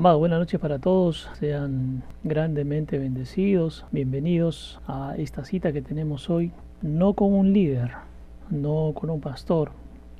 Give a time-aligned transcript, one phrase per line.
[0.00, 1.28] Amado, buenas noches para todos.
[1.38, 3.84] Sean grandemente bendecidos.
[3.92, 6.52] Bienvenidos a esta cita que tenemos hoy.
[6.80, 7.90] No con un líder,
[8.48, 9.72] no con un pastor.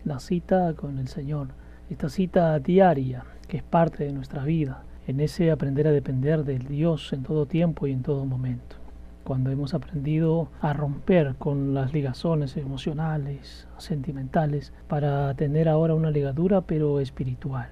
[0.04, 1.48] La cita con el Señor.
[1.88, 4.82] Esta cita diaria que es parte de nuestra vida.
[5.06, 8.76] En ese aprender a depender del Dios en todo tiempo y en todo momento.
[9.24, 16.60] Cuando hemos aprendido a romper con las ligazones emocionales, sentimentales, para tener ahora una ligadura
[16.60, 17.70] pero espiritual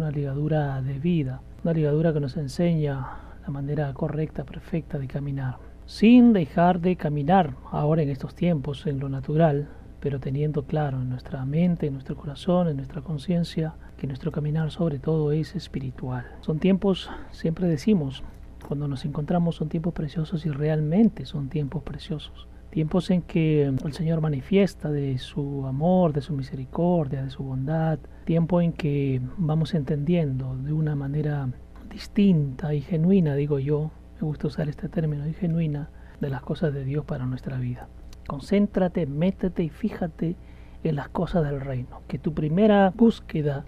[0.00, 5.58] una ligadura de vida, una ligadura que nos enseña la manera correcta, perfecta de caminar,
[5.84, 9.68] sin dejar de caminar ahora en estos tiempos en lo natural,
[10.00, 14.70] pero teniendo claro en nuestra mente, en nuestro corazón, en nuestra conciencia, que nuestro caminar
[14.70, 16.24] sobre todo es espiritual.
[16.40, 18.22] Son tiempos, siempre decimos,
[18.66, 23.92] cuando nos encontramos son tiempos preciosos y realmente son tiempos preciosos tiempos en que el
[23.92, 29.74] Señor manifiesta de su amor, de su misericordia, de su bondad, tiempo en que vamos
[29.74, 31.48] entendiendo de una manera
[31.90, 36.72] distinta y genuina, digo yo, me gusta usar este término, y genuina, de las cosas
[36.72, 37.88] de Dios para nuestra vida.
[38.26, 40.36] Concéntrate, métete y fíjate
[40.84, 42.02] en las cosas del reino.
[42.06, 43.64] Que tu primera búsqueda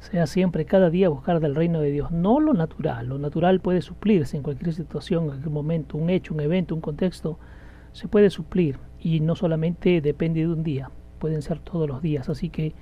[0.00, 3.06] sea siempre cada día buscar del reino de Dios, no lo natural.
[3.06, 6.80] Lo natural puede suplirse en cualquier situación, en cualquier momento, un hecho, un evento, un
[6.80, 7.38] contexto,
[7.92, 12.28] se puede suplir y no solamente depende de un día, pueden ser todos los días.
[12.28, 12.74] Así que,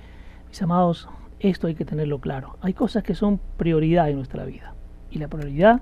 [0.49, 1.09] mis amados,
[1.39, 2.57] esto hay que tenerlo claro.
[2.61, 4.73] Hay cosas que son prioridad en nuestra vida
[5.09, 5.81] y la prioridad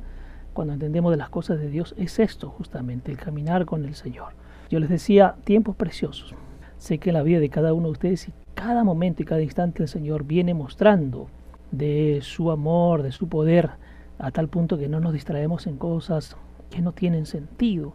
[0.53, 4.33] cuando entendemos de las cosas de Dios es esto justamente, el caminar con el Señor.
[4.69, 6.33] Yo les decía, tiempos preciosos.
[6.77, 9.41] Sé que en la vida de cada uno de ustedes y cada momento y cada
[9.41, 11.27] instante el Señor viene mostrando
[11.72, 13.72] de su amor, de su poder,
[14.17, 16.35] a tal punto que no nos distraemos en cosas
[16.69, 17.94] que no tienen sentido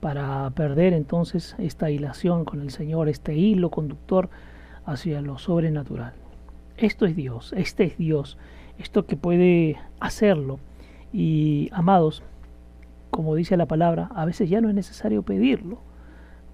[0.00, 4.28] para perder entonces esta hilación con el Señor, este hilo conductor
[4.84, 6.12] hacia lo sobrenatural.
[6.76, 8.36] Esto es Dios, este es Dios,
[8.78, 10.58] esto que puede hacerlo.
[11.12, 12.22] Y amados,
[13.10, 15.78] como dice la palabra, a veces ya no es necesario pedirlo,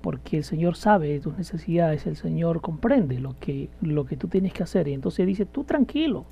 [0.01, 4.53] porque el Señor sabe tus necesidades, el Señor comprende lo que, lo que tú tienes
[4.53, 4.89] que hacer.
[4.89, 6.25] Y entonces dice, tú tranquilo,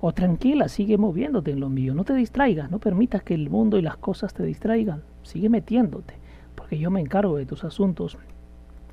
[0.00, 3.78] o tranquila, sigue moviéndote en lo mío, no te distraigas, no permitas que el mundo
[3.78, 6.25] y las cosas te distraigan, sigue metiéndote
[6.56, 8.18] porque yo me encargo de tus asuntos.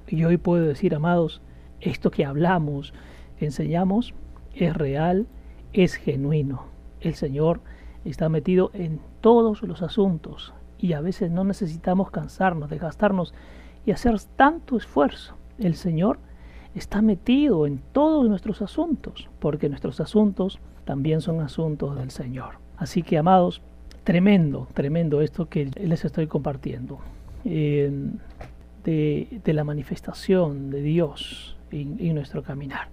[0.08, 1.42] Y hoy puedo decir, amados,
[1.82, 2.94] esto que hablamos,
[3.40, 4.14] enseñamos,
[4.54, 5.26] es real,
[5.74, 6.66] es genuino.
[7.02, 7.62] El Señor
[8.06, 13.34] está metido en todos los asuntos y a veces no necesitamos cansarnos, desgastarnos
[13.86, 15.36] y hacer tanto esfuerzo.
[15.58, 16.20] El Señor
[16.76, 22.56] está metido en todos nuestros asuntos, porque nuestros asuntos también son asuntos del Señor.
[22.78, 23.62] Así que, amados,
[24.04, 27.00] tremendo, tremendo esto que les estoy compartiendo
[27.44, 32.90] de, la manifestación de Dios en, nuestro caminar.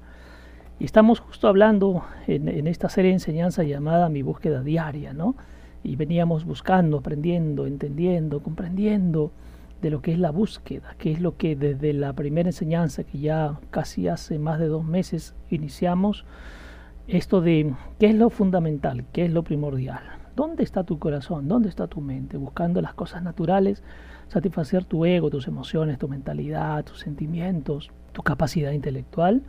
[0.78, 5.36] Y estamos justo hablando en, esta serie de enseñanza llamada Mi búsqueda diaria, ¿no?
[5.82, 9.32] Y veníamos buscando, aprendiendo, entendiendo, comprendiendo
[9.80, 13.18] de lo que es la búsqueda, que es lo que desde la primera enseñanza, que
[13.18, 16.24] ya casi hace más de dos meses iniciamos,
[17.08, 20.02] esto de qué es lo fundamental, qué es lo primordial,
[20.36, 23.82] dónde está tu corazón, dónde está tu mente, buscando las cosas naturales
[24.30, 29.42] satisfacer tu ego, tus emociones, tu mentalidad, tus sentimientos, tu capacidad intelectual,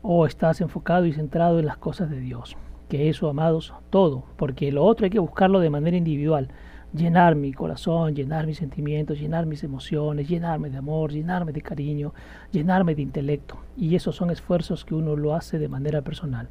[0.00, 2.56] o estás enfocado y centrado en las cosas de Dios.
[2.88, 6.48] Que eso, amados, todo, porque lo otro hay que buscarlo de manera individual.
[6.94, 12.14] Llenar mi corazón, llenar mis sentimientos, llenar mis emociones, llenarme de amor, llenarme de cariño,
[12.52, 13.58] llenarme de intelecto.
[13.76, 16.48] Y esos son esfuerzos que uno lo hace de manera personal.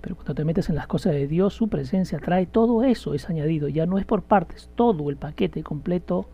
[0.00, 3.28] Pero cuando te metes en las cosas de Dios, su presencia trae todo eso, es
[3.28, 6.26] añadido, ya no es por partes, todo el paquete completo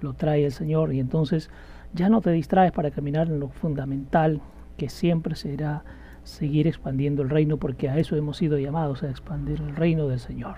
[0.00, 1.50] lo trae el Señor y entonces
[1.92, 4.40] ya no te distraes para caminar en lo fundamental
[4.76, 5.84] que siempre será
[6.22, 10.20] seguir expandiendo el reino porque a eso hemos sido llamados a expandir el reino del
[10.20, 10.56] Señor.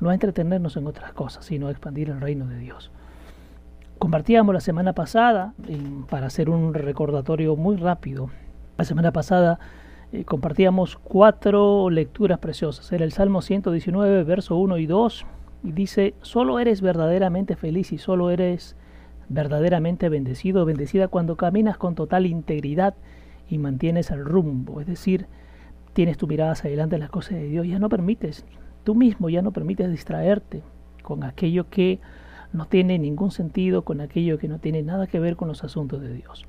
[0.00, 2.90] No a entretenernos en otras cosas, sino a expandir el reino de Dios.
[3.98, 5.54] Compartíamos la semana pasada,
[6.10, 8.28] para hacer un recordatorio muy rápido,
[8.76, 9.58] la semana pasada
[10.12, 12.92] eh, compartíamos cuatro lecturas preciosas.
[12.92, 15.26] Era el Salmo 119, verso 1 y 2,
[15.66, 18.76] y dice, solo eres verdaderamente feliz y solo eres
[19.28, 22.94] verdaderamente bendecido, bendecida cuando caminas con total integridad
[23.48, 25.26] y mantienes el rumbo, es decir,
[25.92, 28.44] tienes tu mirada hacia adelante en las cosas de Dios, ya no permites,
[28.84, 30.62] tú mismo ya no permites distraerte
[31.02, 31.98] con aquello que
[32.52, 36.00] no tiene ningún sentido, con aquello que no tiene nada que ver con los asuntos
[36.00, 36.46] de Dios.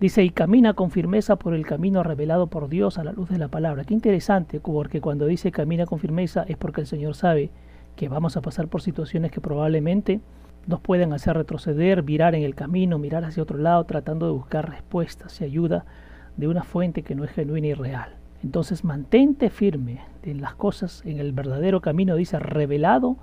[0.00, 3.38] Dice, y camina con firmeza por el camino revelado por Dios a la luz de
[3.38, 3.84] la palabra.
[3.84, 7.50] Qué interesante, porque cuando dice camina con firmeza es porque el Señor sabe
[7.96, 10.20] que vamos a pasar por situaciones que probablemente
[10.66, 14.68] nos pueden hacer retroceder, virar en el camino, mirar hacia otro lado, tratando de buscar
[14.68, 15.84] respuestas y ayuda
[16.36, 18.14] de una fuente que no es genuina y real.
[18.42, 23.16] Entonces mantente firme en las cosas, en el verdadero camino, dice, revelado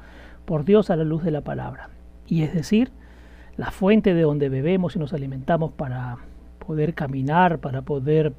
[0.46, 1.90] por Dios a la luz de la palabra.
[2.28, 2.92] Y es decir,
[3.58, 6.18] la fuente de donde bebemos y nos alimentamos para
[6.66, 8.34] poder caminar, para poder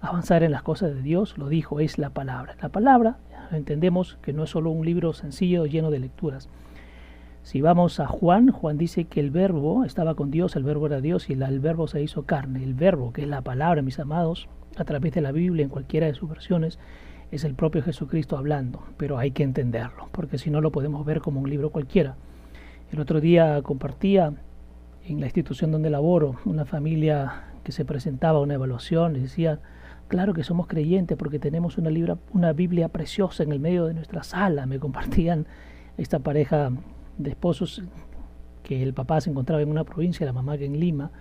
[0.00, 2.56] avanzar en las cosas de Dios, lo dijo, es la palabra.
[2.62, 3.18] La palabra,
[3.52, 6.48] entendemos que no es solo un libro sencillo lleno de lecturas.
[7.42, 11.00] Si vamos a Juan, Juan dice que el verbo estaba con Dios, el verbo era
[11.00, 12.62] Dios y el verbo se hizo carne.
[12.62, 16.06] El verbo, que es la palabra, mis amados, a través de la Biblia, en cualquiera
[16.06, 16.78] de sus versiones,
[17.30, 21.20] es el propio Jesucristo hablando, pero hay que entenderlo, porque si no lo podemos ver
[21.20, 22.16] como un libro cualquiera.
[22.92, 24.34] El otro día compartía
[25.04, 29.60] en la institución donde laboro una familia que se presentaba a una evaluación y decía,
[30.10, 33.94] claro que somos creyentes porque tenemos una, libra, una Biblia preciosa en el medio de
[33.94, 34.66] nuestra sala.
[34.66, 35.46] Me compartían
[35.96, 36.72] esta pareja
[37.16, 37.82] de esposos
[38.64, 41.12] que el papá se encontraba en una provincia, la mamá que en Lima,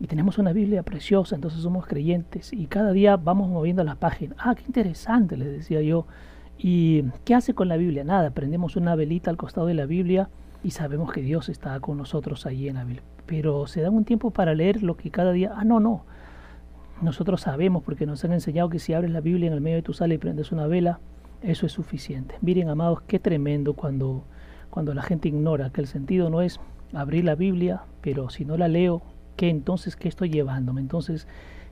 [0.00, 4.36] y tenemos una Biblia preciosa, entonces somos creyentes y cada día vamos moviendo las páginas.
[4.40, 6.06] Ah, qué interesante, les decía yo.
[6.56, 8.04] ¿Y qué hace con la Biblia?
[8.04, 10.28] Nada, prendemos una velita al costado de la Biblia
[10.62, 13.02] y sabemos que Dios está con nosotros allí en la Biblia.
[13.26, 15.52] Pero se da un tiempo para leer lo que cada día...
[15.56, 16.04] Ah, no, no.
[17.02, 19.82] Nosotros sabemos porque nos han enseñado que si abres la Biblia en el medio de
[19.82, 21.00] tu sala y prendes una vela,
[21.42, 22.36] eso es suficiente.
[22.40, 24.24] Miren, amados, qué tremendo cuando,
[24.70, 26.60] cuando la gente ignora que el sentido no es
[26.92, 29.02] abrir la Biblia, pero si no la leo,
[29.36, 30.80] ¿qué entonces qué estoy llevándome?
[30.80, 31.26] Entonces,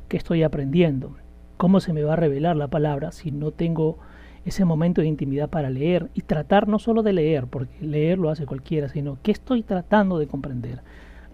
[0.08, 1.16] ¿qué estoy aprendiendo?
[1.56, 3.98] ¿Cómo se me va a revelar la palabra si no tengo
[4.44, 8.28] ese momento de intimidad para leer y tratar no solo de leer, porque leer lo
[8.28, 10.82] hace cualquiera, sino qué estoy tratando de comprender?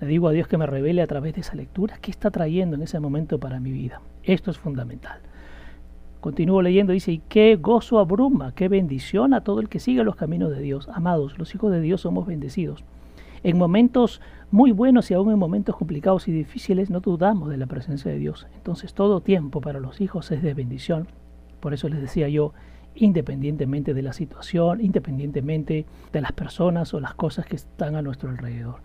[0.01, 2.77] Le digo a Dios que me revele a través de esa lectura qué está trayendo
[2.77, 4.01] en ese momento para mi vida.
[4.23, 5.21] Esto es fundamental.
[6.21, 10.17] Continúo leyendo, dice, y qué gozo abruma, qué bendición a todo el que sigue los
[10.17, 10.89] caminos de Dios.
[10.93, 12.85] Amados, los hijos de Dios somos bendecidos.
[13.45, 17.67] En momentos muy buenos y aún en momentos complicados y difíciles no dudamos de la
[17.67, 18.47] presencia de Dios.
[18.57, 21.07] Entonces todo tiempo para los hijos es de bendición.
[21.61, 22.53] Por eso les decía yo,
[22.95, 28.31] independientemente de la situación, independientemente de las personas o las cosas que están a nuestro
[28.31, 28.81] alrededor.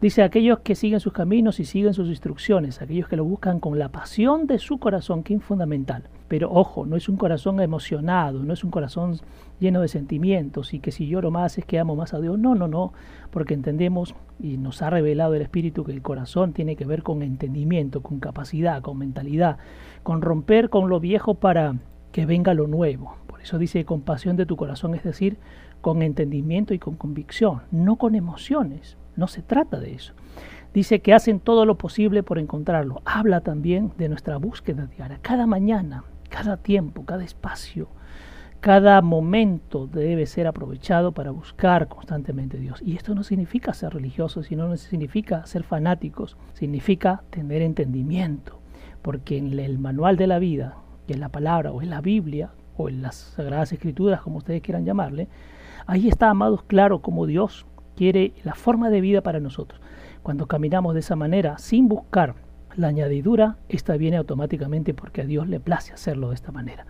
[0.00, 3.80] Dice aquellos que siguen sus caminos y siguen sus instrucciones, aquellos que lo buscan con
[3.80, 6.04] la pasión de su corazón, que es fundamental.
[6.28, 9.18] Pero ojo, no es un corazón emocionado, no es un corazón
[9.58, 12.38] lleno de sentimientos y que si lloro más es que amo más a Dios.
[12.38, 12.92] No, no, no,
[13.32, 17.22] porque entendemos y nos ha revelado el Espíritu que el corazón tiene que ver con
[17.22, 19.58] entendimiento, con capacidad, con mentalidad,
[20.04, 21.74] con romper con lo viejo para
[22.12, 23.16] que venga lo nuevo.
[23.26, 25.38] Por eso dice con pasión de tu corazón, es decir,
[25.80, 28.97] con entendimiento y con convicción, no con emociones.
[29.18, 30.14] No se trata de eso.
[30.72, 33.02] Dice que hacen todo lo posible por encontrarlo.
[33.04, 35.18] Habla también de nuestra búsqueda diaria.
[35.22, 37.88] Cada mañana, cada tiempo, cada espacio,
[38.60, 42.80] cada momento debe ser aprovechado para buscar constantemente a Dios.
[42.80, 48.60] Y esto no significa ser religiosos, sino no significa ser fanáticos, significa tener entendimiento.
[49.02, 50.76] Porque en el manual de la vida,
[51.08, 54.62] que es la palabra o en la Biblia, o en las Sagradas Escrituras, como ustedes
[54.62, 55.26] quieran llamarle,
[55.88, 57.66] ahí está, amados, claro como Dios
[57.98, 59.80] quiere la forma de vida para nosotros.
[60.22, 62.36] Cuando caminamos de esa manera, sin buscar
[62.76, 66.86] la añadidura, esta viene automáticamente porque a Dios le place hacerlo de esta manera.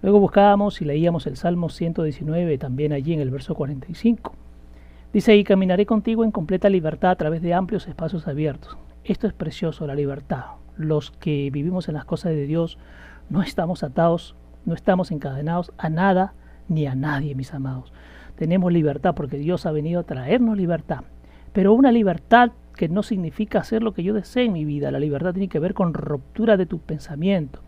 [0.00, 4.32] Luego buscábamos y leíamos el Salmo 119, también allí en el verso 45.
[5.12, 8.78] Dice, y caminaré contigo en completa libertad a través de amplios espacios abiertos.
[9.02, 10.44] Esto es precioso, la libertad.
[10.76, 12.78] Los que vivimos en las cosas de Dios
[13.28, 14.36] no estamos atados,
[14.66, 16.34] no estamos encadenados a nada
[16.68, 17.92] ni a nadie, mis amados
[18.36, 21.04] tenemos libertad porque Dios ha venido a traernos libertad.
[21.52, 24.90] Pero una libertad que no significa hacer lo que yo desee en mi vida.
[24.90, 27.60] La libertad tiene que ver con ruptura de tu pensamiento,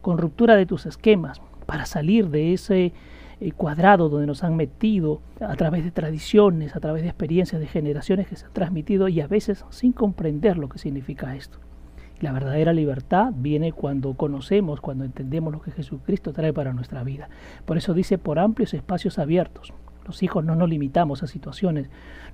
[0.00, 2.92] con ruptura de tus esquemas, para salir de ese
[3.40, 7.66] eh, cuadrado donde nos han metido a través de tradiciones, a través de experiencias de
[7.66, 11.58] generaciones que se han transmitido y a veces sin comprender lo que significa esto.
[12.20, 17.28] La verdadera libertad viene cuando conocemos, cuando entendemos lo que Jesucristo trae para nuestra vida.
[17.64, 19.72] Por eso dice por amplios espacios abiertos.
[20.04, 21.88] Los hijos no nos limitamos a situaciones,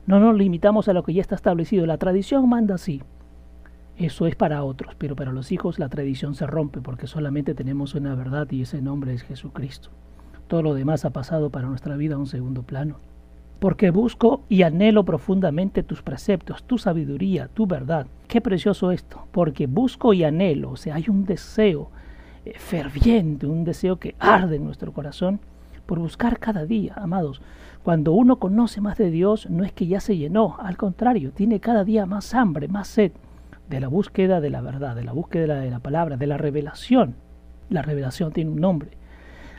[0.06, 1.86] no nos limitamos a lo que ya está establecido.
[1.86, 3.02] La tradición manda así.
[3.96, 7.94] Eso es para otros, pero para los hijos la tradición se rompe porque solamente tenemos
[7.94, 9.90] una verdad y ese nombre es Jesucristo.
[10.46, 13.00] Todo lo demás ha pasado para nuestra vida a un segundo plano.
[13.58, 18.06] Porque busco y anhelo profundamente tus preceptos, tu sabiduría, tu verdad.
[18.28, 21.90] Qué precioso esto, porque busco y anhelo, o sea, hay un deseo
[22.44, 25.40] eh, ferviente, un deseo que arde en nuestro corazón
[25.88, 27.40] por buscar cada día, amados.
[27.82, 31.60] Cuando uno conoce más de Dios, no es que ya se llenó, al contrario, tiene
[31.60, 33.12] cada día más hambre, más sed
[33.70, 37.16] de la búsqueda de la verdad, de la búsqueda de la palabra, de la revelación.
[37.70, 38.98] La revelación tiene un nombre.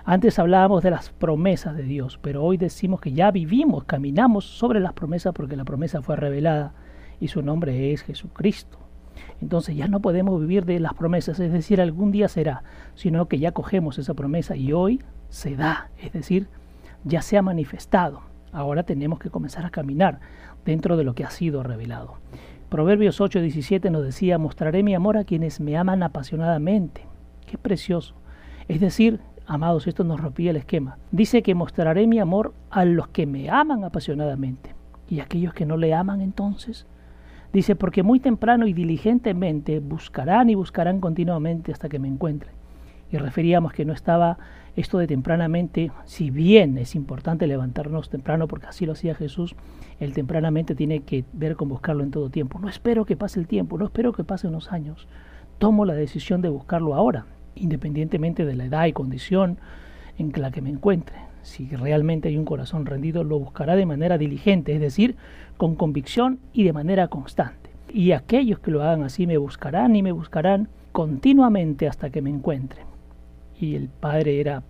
[0.06, 4.80] Antes hablábamos de las promesas de Dios, pero hoy decimos que ya vivimos, caminamos sobre
[4.80, 6.74] las promesas porque la promesa fue revelada
[7.20, 8.78] y su nombre es Jesucristo.
[9.42, 12.62] Entonces ya no podemos vivir de las promesas, es decir, algún día será,
[12.94, 16.48] sino que ya cogemos esa promesa y hoy se da, es decir,
[17.04, 18.22] ya se ha manifestado.
[18.52, 20.20] Ahora tenemos que comenzar a caminar
[20.66, 22.16] dentro de lo que ha sido revelado.
[22.70, 27.06] Proverbios 8:17 nos decía, mostraré mi amor a quienes me aman apasionadamente.
[27.46, 28.16] Qué precioso.
[28.68, 30.98] Es decir, amados, esto nos rompía el esquema.
[31.12, 34.76] Dice que mostraré mi amor a los que me aman apasionadamente.
[35.10, 36.86] ¿Y aquellos que no le aman entonces?
[37.52, 42.54] Dice, porque muy temprano y diligentemente buscarán y buscarán continuamente hasta que me encuentren.
[43.12, 44.38] Y referíamos que no estaba
[44.80, 49.56] esto de tempranamente, si bien es importante levantarnos temprano, porque así lo hacía Jesús,
[50.00, 52.60] el tempranamente tiene que ver con buscarlo en todo tiempo.
[52.60, 55.08] No espero que pase el tiempo, no espero que pasen unos años.
[55.58, 59.58] Tomo la decisión de buscarlo ahora, independientemente de la edad y condición
[60.18, 61.18] en la que me encuentre.
[61.42, 65.18] Si realmente hay un corazón rendido, lo buscará de manera diligente, es decir,
[65.58, 67.70] con convicción y de manera constante.
[67.92, 72.30] Y aquellos que lo hagan así me buscarán y me buscarán continuamente hasta que me
[72.30, 72.86] encuentren.
[73.60, 74.64] Y el Padre era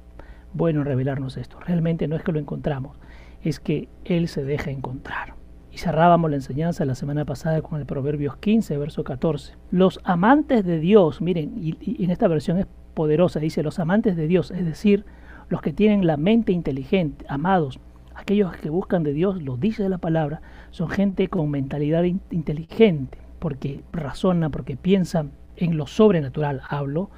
[0.53, 1.59] bueno en revelarnos esto.
[1.59, 2.97] Realmente no es que lo encontramos,
[3.41, 5.35] es que Él se deja encontrar.
[5.71, 9.53] Y cerrábamos la enseñanza la semana pasada con el Proverbios 15, verso 14.
[9.71, 14.27] Los amantes de Dios, miren, y, en esta versión es poderosa, dice los amantes de
[14.27, 15.05] Dios, es decir,
[15.47, 17.79] los que tienen la mente inteligente, amados,
[18.15, 20.41] aquellos que buscan de Dios, lo dice la palabra,
[20.71, 27.09] son gente con mentalidad inteligente, porque razona, porque piensan en lo sobrenatural, hablo,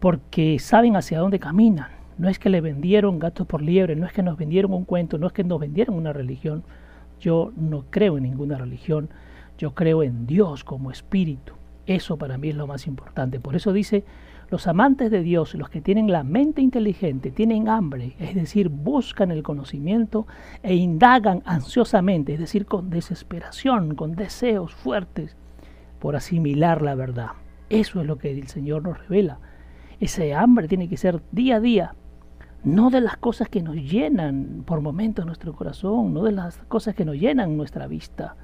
[0.00, 1.88] porque saben hacia dónde caminan.
[2.18, 5.18] No es que le vendieron gatos por liebre, no es que nos vendieron un cuento,
[5.18, 6.62] no es que nos vendieron una religión.
[7.20, 9.08] Yo no creo en ninguna religión,
[9.58, 11.54] yo creo en Dios como espíritu.
[11.86, 13.40] Eso para mí es lo más importante.
[13.40, 14.04] Por eso dice,
[14.50, 19.30] los amantes de Dios, los que tienen la mente inteligente, tienen hambre, es decir, buscan
[19.30, 20.26] el conocimiento
[20.62, 25.36] e indagan ansiosamente, es decir, con desesperación, con deseos fuertes
[25.98, 27.30] por asimilar la verdad.
[27.70, 29.38] Eso es lo que el Señor nos revela.
[30.00, 31.94] Ese hambre tiene que ser día a día,
[32.64, 36.94] no de las cosas que nos llenan por momentos nuestro corazón, no de las cosas
[36.94, 38.36] que nos llenan nuestra vista,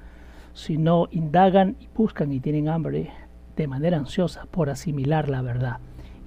[0.53, 3.11] sino indagan y buscan y tienen hambre
[3.55, 5.79] de manera ansiosa por asimilar la verdad.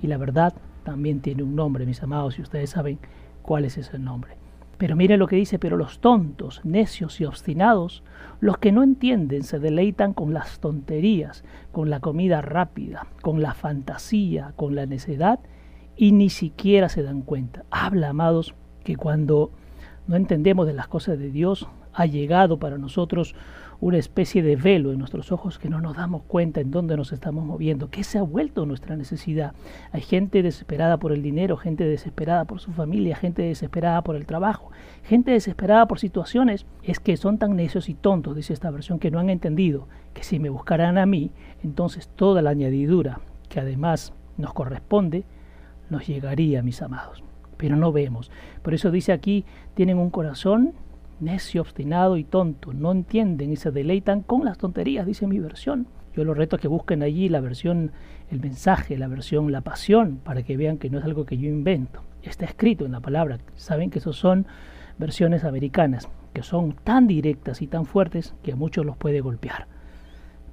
[0.03, 2.99] Y la verdad también tiene un nombre, mis amados, y ustedes saben
[3.43, 4.37] cuál es ese nombre.
[4.77, 8.03] Pero miren lo que dice, pero los tontos, necios y obstinados,
[8.41, 13.55] los que no entienden, se deleitan con las tonterías, con la comida rápida, con la
[13.55, 15.39] fantasía, con la necedad,
[15.97, 17.65] y ni siquiera se dan cuenta.
[17.71, 19.51] Habla, amados, que cuando
[20.07, 23.35] no entendemos de las cosas de Dios, ha llegado para nosotros
[23.81, 27.13] una especie de velo en nuestros ojos que no nos damos cuenta en dónde nos
[27.13, 29.53] estamos moviendo, que se ha vuelto nuestra necesidad.
[29.93, 34.27] Hay gente desesperada por el dinero, gente desesperada por su familia, gente desesperada por el
[34.27, 34.71] trabajo,
[35.03, 36.67] gente desesperada por situaciones.
[36.83, 40.25] Es que son tan necios y tontos, dice esta versión, que no han entendido que
[40.25, 41.31] si me buscarán a mí,
[41.63, 45.25] entonces toda la añadidura que además nos corresponde,
[45.91, 47.23] nos llegaría, mis amados.
[47.57, 48.31] Pero no vemos.
[48.63, 50.75] Por eso dice aquí, tienen un corazón
[51.21, 55.87] necio, obstinado y tonto, no entienden y se deleitan con las tonterías, dice mi versión.
[56.15, 57.91] Yo los reto a que busquen allí la versión,
[58.31, 61.49] el mensaje, la versión, la pasión, para que vean que no es algo que yo
[61.49, 62.03] invento.
[62.23, 63.39] Está escrito en la palabra.
[63.57, 64.47] Saben que esos son
[64.97, 69.67] versiones americanas, que son tan directas y tan fuertes que a muchos los puede golpear.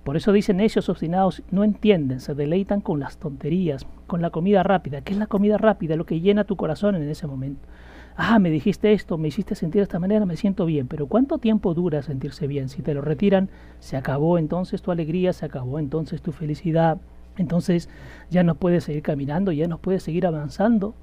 [0.04, 4.64] Por eso dicen necios obstinados, no entienden, se deleitan con las tonterías, con la comida
[4.64, 5.02] rápida.
[5.02, 5.96] ¿Qué es la comida rápida?
[5.96, 7.68] Lo que llena tu corazón en ese momento
[8.16, 11.38] ah, me dijiste esto, me hiciste sentir de esta manera, me siento bien, pero ¿cuánto
[11.38, 12.70] tiempo dura sentirse bien?
[12.70, 17.00] Si te lo retiran, se acabó entonces tu alegría, se acabó entonces tu felicidad,
[17.38, 17.90] entonces
[18.30, 20.94] ya no puedes seguir caminando, ya no puedes seguir avanzando.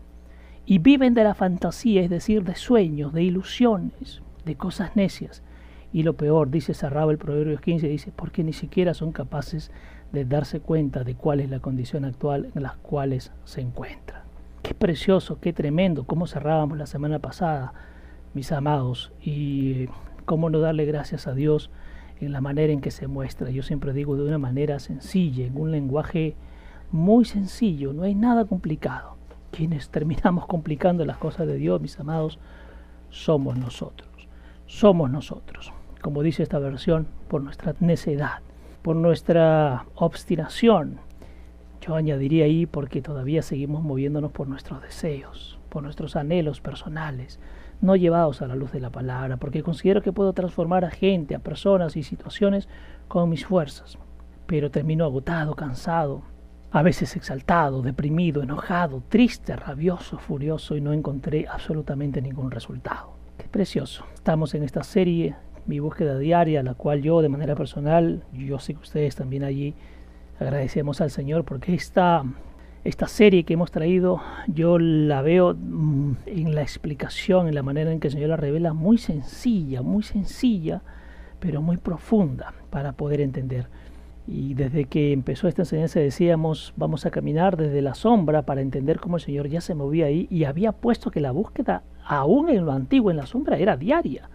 [0.66, 5.42] Y viven de la fantasía, es decir, de sueños, de ilusiones, de cosas necias.
[5.92, 9.70] Y lo peor, dice cerraba el Proverbios 15, dice, porque ni siquiera son capaces
[10.12, 14.22] de darse cuenta de cuál es la condición actual en la cuales se encuentran.
[14.62, 17.72] Qué precioso, qué tremendo, cómo cerrábamos la semana pasada,
[18.34, 19.86] mis amados, y
[20.24, 21.70] cómo no darle gracias a Dios
[22.20, 23.50] en la manera en que se muestra.
[23.50, 26.36] Yo siempre digo de una manera sencilla, en un lenguaje
[26.90, 29.16] muy sencillo, no hay nada complicado.
[29.50, 32.38] Quienes terminamos complicando las cosas de Dios, mis amados,
[33.08, 34.08] somos nosotros.
[34.66, 35.72] Somos nosotros.
[36.00, 38.40] Como dice esta versión, por nuestra necedad,
[38.82, 41.00] por nuestra obstinación,
[41.80, 47.40] yo añadiría ahí porque todavía seguimos moviéndonos por nuestros deseos, por nuestros anhelos personales,
[47.80, 51.34] no llevados a la luz de la palabra, porque considero que puedo transformar a gente,
[51.34, 52.68] a personas y situaciones
[53.06, 53.98] con mis fuerzas,
[54.46, 56.22] pero termino agotado, cansado,
[56.70, 63.12] a veces exaltado, deprimido, enojado, triste, rabioso, furioso y no encontré absolutamente ningún resultado.
[63.38, 64.04] Qué precioso.
[64.14, 65.36] Estamos en esta serie,
[65.68, 69.76] mi búsqueda diaria, la cual yo de manera personal, yo sé que ustedes también allí
[70.40, 72.24] Agradecemos al Señor porque esta,
[72.84, 77.90] esta serie que hemos traído yo la veo mm, en la explicación, en la manera
[77.90, 80.82] en que el Señor la revela, muy sencilla, muy sencilla,
[81.40, 83.66] pero muy profunda para poder entender.
[84.28, 89.00] Y desde que empezó esta enseñanza decíamos, vamos a caminar desde la sombra para entender
[89.00, 92.64] cómo el Señor ya se movía ahí y había puesto que la búsqueda, aún en
[92.64, 94.28] lo antiguo, en la sombra, era diaria.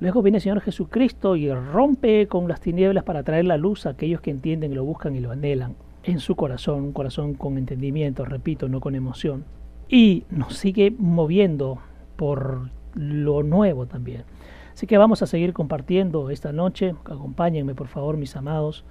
[0.00, 3.90] Luego viene el Señor Jesucristo y rompe con las tinieblas para traer la luz a
[3.90, 8.24] aquellos que entienden, lo buscan y lo anhelan en su corazón, un corazón con entendimiento,
[8.24, 9.44] repito, no con emoción.
[9.90, 11.80] Y nos sigue moviendo
[12.16, 14.24] por lo nuevo también.
[14.72, 16.94] Así que vamos a seguir compartiendo esta noche.
[17.04, 18.86] Acompáñenme, por favor, mis amados,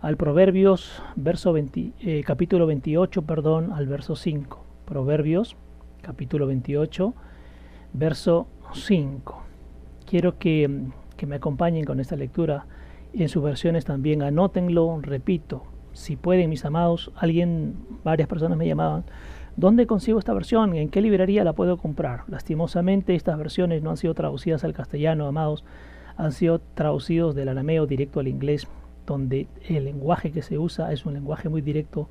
[0.00, 4.64] al Proverbios, verso eh, capítulo 28, perdón, al verso 5.
[4.84, 5.56] Proverbios,
[6.02, 7.12] capítulo 28,
[7.92, 9.53] verso 5
[10.14, 10.68] quiero que,
[11.26, 12.66] me acompañen con esta lectura
[13.14, 14.22] en sus versiones también.
[14.22, 17.10] Anótenlo, repito, si pueden, mis amados.
[17.16, 19.02] Alguien, varias personas me llamaban.
[19.56, 20.72] ¿Dónde consigo esta versión?
[20.76, 22.22] ¿En qué librería la puedo comprar?
[22.28, 25.64] Lastimosamente estas versiones no han sido traducidas al castellano, amados.
[26.16, 28.68] Han sido traducidos del arameo directo al inglés,
[29.08, 32.08] donde el lenguaje que se usa es un lenguaje muy directo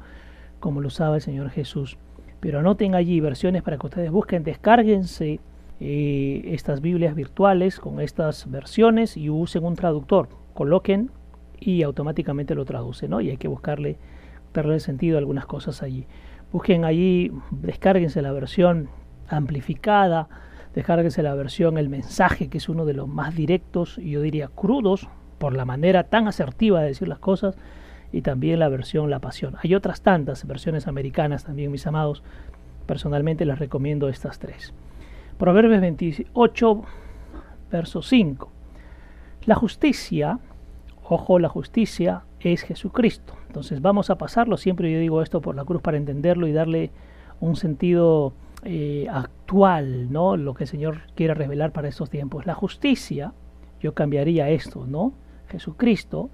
[0.59, 1.97] como lo usaba el Señor Jesús.
[2.41, 5.39] Pero anoten allí versiones para que ustedes busquen, descárguense
[5.79, 11.11] eh, estas Biblias virtuales con estas versiones y usen un traductor, coloquen
[11.59, 13.21] y automáticamente lo traduce, ¿no?
[13.21, 13.97] Y hay que buscarle,
[14.53, 16.05] darle sentido a algunas cosas allí.
[16.51, 18.89] Busquen allí, descárguense la versión
[19.27, 20.29] amplificada,
[20.75, 24.49] descárguense la versión El mensaje, que es uno de los más directos y yo diría
[24.49, 25.07] crudos,
[25.39, 27.57] por la manera tan asertiva de decir las cosas,
[28.13, 29.55] y también la versión La Pasión.
[29.61, 32.23] Hay otras tantas versiones americanas también, mis amados.
[32.85, 34.73] Personalmente les recomiendo estas tres.
[35.37, 36.81] Proverbios 28,
[37.71, 38.49] verso 5.
[39.45, 40.39] La justicia,
[41.03, 43.33] ojo, la justicia es Jesucristo.
[43.47, 46.91] Entonces vamos a pasarlo, siempre yo digo esto por la cruz para entenderlo y darle
[47.39, 50.37] un sentido eh, actual, ¿no?
[50.37, 52.45] Lo que el Señor quiere revelar para estos tiempos.
[52.45, 53.33] La justicia,
[53.81, 55.13] yo cambiaría esto, ¿no?
[55.49, 56.29] Jesucristo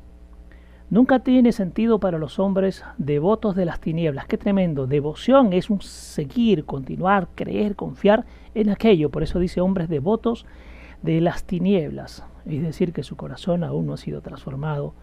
[0.91, 4.25] Nunca tiene sentido para los hombres devotos de las tinieblas.
[4.25, 4.87] Qué tremendo.
[4.87, 9.09] Devoción es un seguir, continuar, creer, confiar en aquello.
[9.09, 10.45] Por eso dice hombres devotos
[11.01, 12.23] de las tinieblas.
[12.45, 14.93] Es decir, que su corazón aún no ha sido transformado,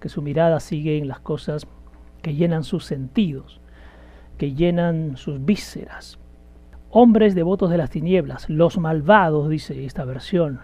[0.00, 1.66] que su mirada sigue en las cosas
[2.22, 3.60] que llenan sus sentidos,
[4.38, 6.18] que llenan sus vísceras.
[6.90, 10.60] Hombres devotos de las tinieblas, los malvados, dice esta versión,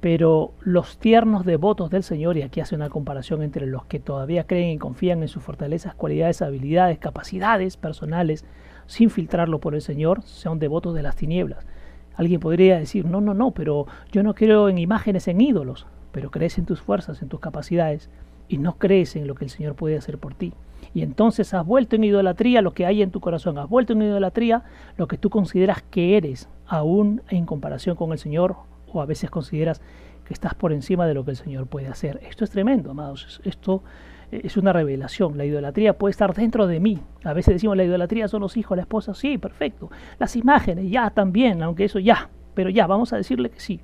[0.00, 4.46] pero los tiernos devotos del Señor, y aquí hace una comparación entre los que todavía
[4.46, 8.44] creen y confían en sus fortalezas, cualidades, habilidades, capacidades personales,
[8.86, 11.66] sin filtrarlo por el Señor, son devotos de las tinieblas.
[12.14, 16.30] Alguien podría decir, no, no, no, pero yo no creo en imágenes, en ídolos, pero
[16.30, 18.08] crees en tus fuerzas, en tus capacidades,
[18.48, 20.54] y no crees en lo que el Señor puede hacer por ti.
[20.94, 24.02] Y entonces has vuelto en idolatría lo que hay en tu corazón, has vuelto en
[24.02, 24.62] idolatría
[24.96, 28.56] lo que tú consideras que eres, aún en comparación con el Señor
[28.92, 29.82] o a veces consideras
[30.24, 32.20] que estás por encima de lo que el Señor puede hacer.
[32.28, 33.40] Esto es tremendo, amados.
[33.44, 33.82] Esto
[34.30, 35.36] es una revelación.
[35.38, 36.98] La idolatría puede estar dentro de mí.
[37.24, 39.14] A veces decimos la idolatría son los hijos, la esposa.
[39.14, 39.90] Sí, perfecto.
[40.18, 42.28] Las imágenes, ya también, aunque eso ya.
[42.54, 43.80] Pero ya, vamos a decirle que sí.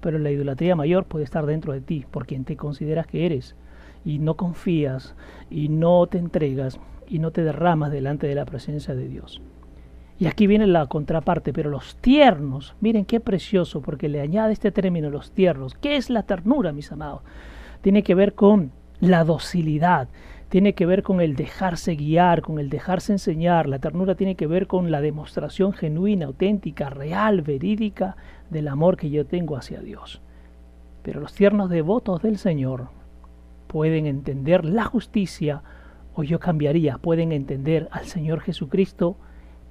[0.00, 3.56] Pero la idolatría mayor puede estar dentro de ti, por quien te consideras que eres.
[4.04, 5.14] Y no confías,
[5.50, 9.40] y no te entregas, y no te derramas delante de la presencia de Dios.
[10.18, 14.70] Y aquí viene la contraparte, pero los tiernos, miren qué precioso, porque le añade este
[14.70, 15.74] término, los tiernos.
[15.74, 17.22] ¿Qué es la ternura, mis amados?
[17.80, 18.70] Tiene que ver con
[19.04, 20.08] la docilidad,
[20.48, 23.68] tiene que ver con el dejarse guiar, con el dejarse enseñar.
[23.68, 28.16] La ternura tiene que ver con la demostración genuina, auténtica, real, verídica
[28.50, 30.20] del amor que yo tengo hacia Dios.
[31.02, 32.90] Pero los tiernos devotos del Señor
[33.66, 35.62] pueden entender la justicia,
[36.14, 39.16] o yo cambiaría, pueden entender al Señor Jesucristo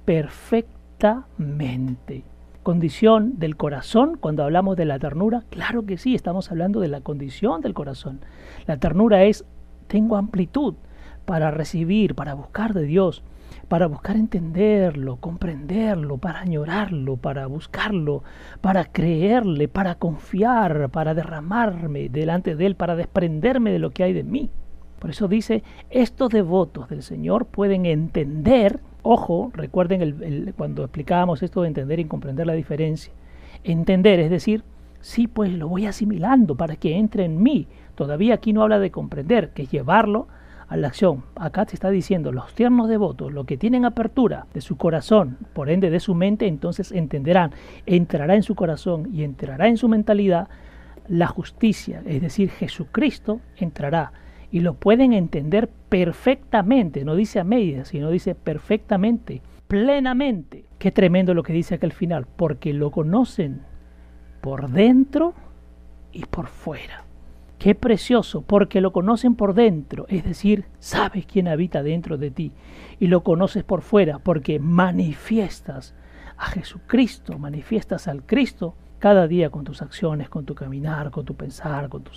[0.04, 2.24] perfectamente.
[2.64, 7.02] Condición del corazón, cuando hablamos de la ternura, claro que sí, estamos hablando de la
[7.02, 8.20] condición del corazón.
[8.66, 9.44] La ternura es,
[9.86, 10.72] tengo amplitud
[11.26, 13.22] para recibir, para buscar de Dios,
[13.68, 18.22] para buscar entenderlo, comprenderlo, para añorarlo, para buscarlo,
[18.62, 24.14] para creerle, para confiar, para derramarme delante de Él, para desprenderme de lo que hay
[24.14, 24.50] de mí.
[25.00, 31.68] Por eso dice, estos devotos del Señor pueden entender Ojo, recuerden cuando explicábamos esto de
[31.68, 33.12] entender y comprender la diferencia.
[33.62, 34.64] Entender, es decir,
[35.00, 37.66] sí, pues lo voy asimilando para que entre en mí.
[37.96, 40.26] Todavía aquí no habla de comprender, que es llevarlo
[40.68, 41.22] a la acción.
[41.36, 45.68] Acá se está diciendo, los tiernos devotos, lo que tienen apertura de su corazón, por
[45.68, 47.50] ende de su mente, entonces entenderán,
[47.84, 50.48] entrará en su corazón y entrará en su mentalidad
[51.08, 54.12] la justicia, es decir, Jesucristo entrará
[54.54, 60.64] y lo pueden entender perfectamente, no dice a medias, sino dice perfectamente, plenamente.
[60.78, 63.62] Qué tremendo lo que dice aquí al final, porque lo conocen
[64.40, 65.34] por dentro
[66.12, 67.02] y por fuera.
[67.58, 72.52] Qué precioso, porque lo conocen por dentro, es decir, sabes quién habita dentro de ti,
[73.00, 75.96] y lo conoces por fuera, porque manifiestas
[76.36, 81.34] a Jesucristo, manifiestas al Cristo cada día con tus acciones, con tu caminar, con tu
[81.34, 82.12] pensar, con tu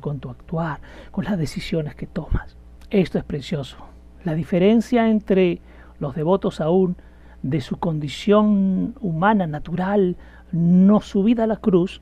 [0.00, 2.56] con tu actuar, con las decisiones que tomas.
[2.90, 3.76] Esto es precioso.
[4.24, 5.60] La diferencia entre
[5.98, 6.96] los devotos aún
[7.42, 10.16] de su condición humana, natural,
[10.50, 12.00] no subida a la cruz,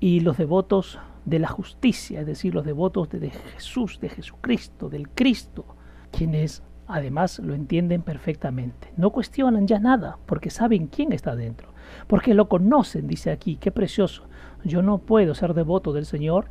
[0.00, 5.08] y los devotos de la justicia, es decir, los devotos de Jesús, de Jesucristo, del
[5.08, 5.64] Cristo,
[6.12, 8.92] quienes además lo entienden perfectamente.
[8.96, 11.68] No cuestionan ya nada, porque saben quién está dentro
[12.06, 14.24] porque lo conocen, dice aquí, qué precioso.
[14.64, 16.48] Yo no puedo ser devoto del Señor,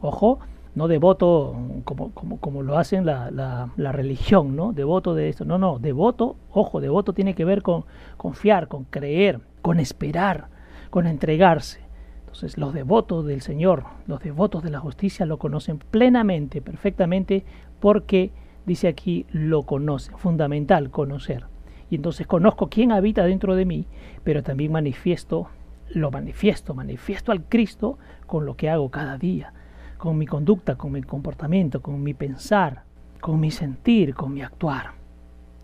[0.00, 0.38] ojo,
[0.74, 4.72] no devoto como, como, como lo hacen la, la, religión, ¿no?
[4.72, 5.44] Devoto de esto.
[5.44, 7.84] No, no, devoto, ojo, devoto tiene que ver con
[8.16, 10.48] confiar, con creer, con esperar,
[10.90, 11.80] con entregarse.
[12.20, 17.44] Entonces los devotos del Señor, los devotos de la justicia lo conocen plenamente, perfectamente,
[17.80, 18.30] porque
[18.66, 21.46] dice aquí lo conocen, fundamental conocer
[21.90, 23.86] y entonces conozco quién habita dentro de mí,
[24.24, 25.48] pero también manifiesto,
[25.90, 29.52] lo manifiesto, manifiesto al Cristo con lo que hago cada día,
[29.98, 32.82] con mi conducta, con mi comportamiento, con mi pensar,
[33.20, 34.92] con mi sentir, con mi actuar.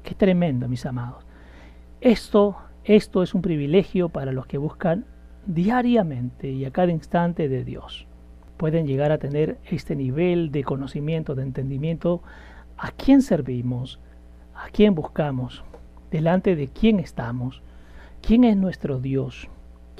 [0.02, 1.24] Qué tremendo, mis amados.
[2.00, 5.04] Esto, esto es un privilegio para los que buscan
[5.46, 8.06] diariamente y a cada instante de Dios.
[8.56, 12.22] Pueden llegar a tener este nivel de conocimiento, de entendimiento,
[12.76, 14.00] a quién servimos,
[14.54, 15.64] a quién buscamos,
[16.10, 17.62] delante de quién estamos,
[18.20, 19.48] quién es nuestro Dios,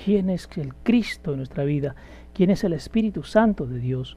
[0.04, 1.94] quién es el Cristo en nuestra vida,
[2.34, 4.16] quién es el Espíritu Santo de Dios,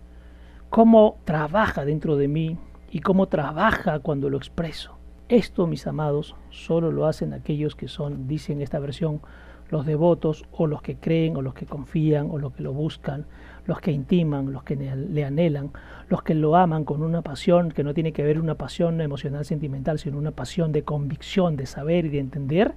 [0.70, 2.58] cómo trabaja dentro de mí
[2.92, 4.98] y cómo trabaja cuando lo expreso.
[5.30, 9.22] Esto, mis amados, solo lo hacen aquellos que son, dicen esta versión,
[9.70, 13.26] los devotos o los que creen o los que confían o los que lo buscan,
[13.66, 15.72] los que intiman, los que le anhelan,
[16.08, 19.44] los que lo aman con una pasión que no tiene que ver una pasión emocional
[19.44, 22.76] sentimental, sino una pasión de convicción, de saber y de entender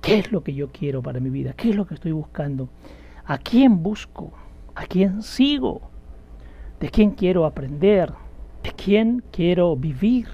[0.00, 2.68] qué es lo que yo quiero para mi vida, qué es lo que estoy buscando,
[3.24, 4.32] a quién busco,
[4.74, 5.82] a quién sigo,
[6.80, 8.12] de quién quiero aprender,
[8.62, 10.28] de quién quiero vivir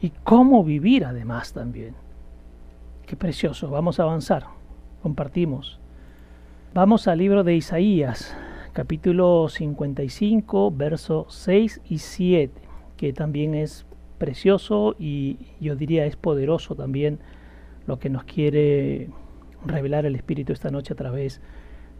[0.00, 1.94] y cómo vivir además también.
[3.06, 4.46] Qué precioso, vamos a avanzar.
[5.02, 5.78] Compartimos.
[6.72, 8.36] Vamos al libro de Isaías,
[8.72, 12.52] capítulo 55, versos 6 y 7,
[12.96, 13.86] que también es
[14.18, 17.18] precioso y yo diría es poderoso también
[17.86, 19.10] lo que nos quiere
[19.64, 21.40] revelar el Espíritu esta noche a través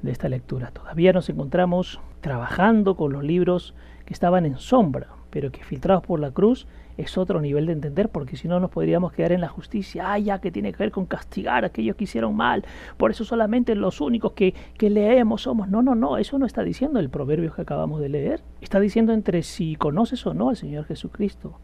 [0.02, 0.70] de esta lectura.
[0.70, 6.20] Todavía nos encontramos trabajando con los libros que estaban en sombra, pero que filtrados por
[6.20, 6.66] la cruz
[6.96, 10.18] es otro nivel de entender, porque si no nos podríamos quedar en la justicia, ah,
[10.18, 12.64] ya que tiene que ver con castigar a aquellos que hicieron mal,
[12.96, 15.68] por eso solamente los únicos que, que leemos somos.
[15.68, 19.12] No, no, no, eso no está diciendo el proverbio que acabamos de leer, está diciendo
[19.12, 21.58] entre si conoces o no al Señor Jesucristo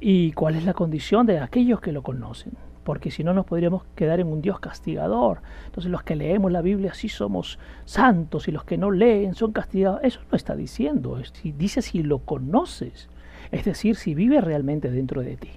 [0.00, 3.84] y cuál es la condición de aquellos que lo conocen porque si no nos podríamos
[3.94, 5.40] quedar en un Dios castigador.
[5.66, 9.52] Entonces los que leemos la Biblia sí somos santos y los que no leen son
[9.52, 10.00] castigados.
[10.02, 13.08] Eso no está diciendo, dice si lo conoces
[13.52, 15.50] es decir, si vive realmente dentro de ti.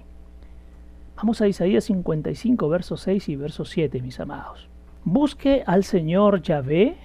[1.16, 4.68] Vamos a Isaías 55, versos 6 y verso 7, mis amados.
[5.02, 6.96] Busque al Señor Yahvé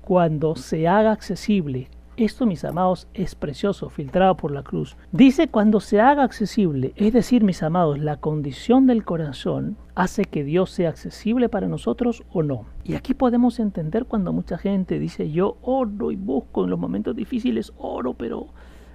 [0.00, 1.88] cuando se haga accesible.
[2.18, 4.98] Esto, mis amados, es precioso, filtrado por la cruz.
[5.12, 10.44] Dice cuando se haga accesible, es decir, mis amados, la condición del corazón hace que
[10.44, 12.66] Dios sea accesible para nosotros o no.
[12.84, 17.16] Y aquí podemos entender cuando mucha gente dice yo oro y busco en los momentos
[17.16, 18.48] difíciles, oro, pero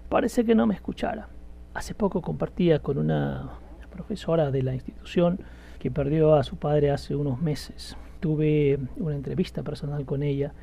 [0.10, 1.27] parece que no me escuchara.
[1.73, 3.49] Hace poco compartía con una
[3.89, 5.39] profesora de la institución
[5.80, 7.97] que perdió a su padre hace unos meses.
[8.19, 10.53] Tuve una entrevista personal con ella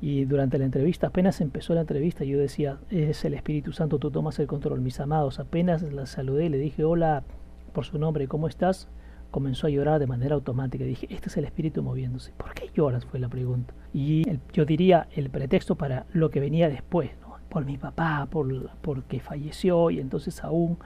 [0.00, 4.10] y durante la entrevista, apenas empezó la entrevista, yo decía, es el Espíritu Santo, tú
[4.10, 4.80] tomas el control.
[4.80, 7.22] Mis amados, apenas la saludé, le dije, hola
[7.72, 8.88] por su nombre, ¿cómo estás?
[9.30, 10.84] Comenzó a llorar de manera automática.
[10.84, 12.32] Dije, este es el Espíritu moviéndose.
[12.36, 13.04] ¿Por qué lloras?
[13.04, 13.74] Fue la pregunta.
[13.92, 17.10] Y yo diría el pretexto para lo que venía después
[17.50, 20.78] por mi papá, por, porque falleció y entonces aún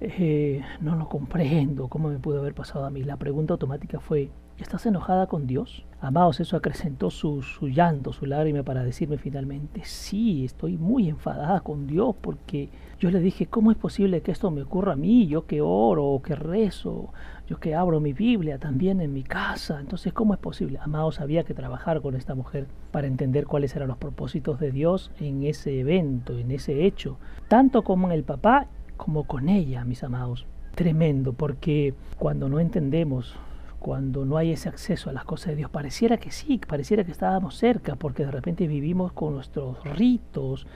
[0.00, 3.04] eh, no lo comprendo, ¿cómo me pudo haber pasado a mí?
[3.04, 5.84] La pregunta automática fue, ¿estás enojada con Dios?
[6.00, 11.60] Amados, eso acrecentó su, su llanto, su lágrima para decirme finalmente, sí, estoy muy enfadada
[11.60, 12.68] con Dios porque
[13.00, 15.26] yo le dije, ¿cómo es posible que esto me ocurra a mí?
[15.26, 17.12] Yo que oro, que rezo,
[17.48, 19.80] yo que abro mi Biblia también en mi casa.
[19.80, 20.78] Entonces, ¿cómo es posible?
[20.82, 25.10] Amados, había que trabajar con esta mujer para entender cuáles eran los propósitos de Dios
[25.20, 27.18] en ese evento, en ese hecho,
[27.48, 28.66] tanto como en el papá
[28.96, 30.46] como con ella, mis amados.
[30.74, 33.36] Tremendo, porque cuando no entendemos
[33.78, 35.70] cuando no hay ese acceso a las cosas de Dios.
[35.70, 40.66] Pareciera que sí, pareciera que estábamos cerca, porque de repente vivimos con nuestros ritos,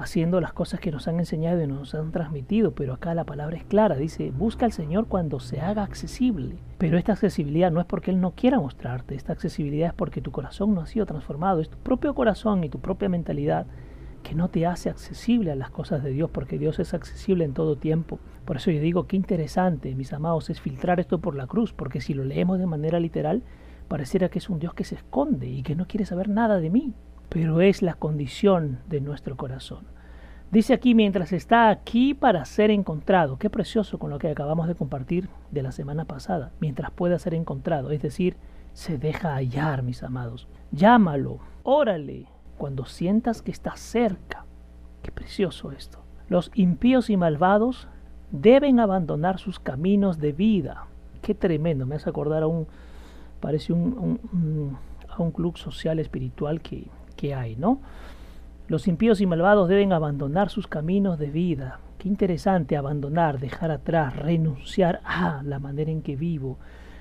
[0.00, 3.58] haciendo las cosas que nos han enseñado y nos han transmitido, pero acá la palabra
[3.58, 6.56] es clara, dice, busca al Señor cuando se haga accesible.
[6.78, 10.30] Pero esta accesibilidad no es porque Él no quiera mostrarte, esta accesibilidad es porque tu
[10.30, 13.66] corazón no ha sido transformado, es tu propio corazón y tu propia mentalidad
[14.22, 17.54] que no te hace accesible a las cosas de Dios, porque Dios es accesible en
[17.54, 18.18] todo tiempo.
[18.44, 22.00] Por eso yo digo, qué interesante, mis amados, es filtrar esto por la cruz, porque
[22.00, 23.42] si lo leemos de manera literal,
[23.88, 26.70] pareciera que es un Dios que se esconde y que no quiere saber nada de
[26.70, 26.94] mí,
[27.28, 29.84] pero es la condición de nuestro corazón.
[30.50, 34.74] Dice aquí, mientras está aquí para ser encontrado, qué precioso con lo que acabamos de
[34.74, 38.36] compartir de la semana pasada, mientras pueda ser encontrado, es decir,
[38.72, 40.48] se deja hallar, mis amados.
[40.72, 42.26] Llámalo, órale,
[42.60, 44.44] cuando sientas que está cerca.
[45.02, 45.98] Qué precioso esto.
[46.28, 47.88] Los impíos y malvados
[48.32, 50.84] deben abandonar sus caminos de vida.
[51.22, 51.86] Qué tremendo.
[51.86, 52.66] Me hace acordar a un,
[53.40, 54.76] parece un,
[55.08, 57.80] a un club social espiritual que, que hay, ¿no?
[58.68, 61.80] Los impíos y malvados deben abandonar sus caminos de vida.
[61.96, 66.58] Qué interesante abandonar, dejar atrás, renunciar a la manera en que vivo,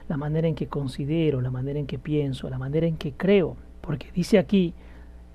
[0.08, 3.58] la manera en que considero, la manera en que pienso, la manera en que creo.
[3.82, 4.74] Porque dice aquí,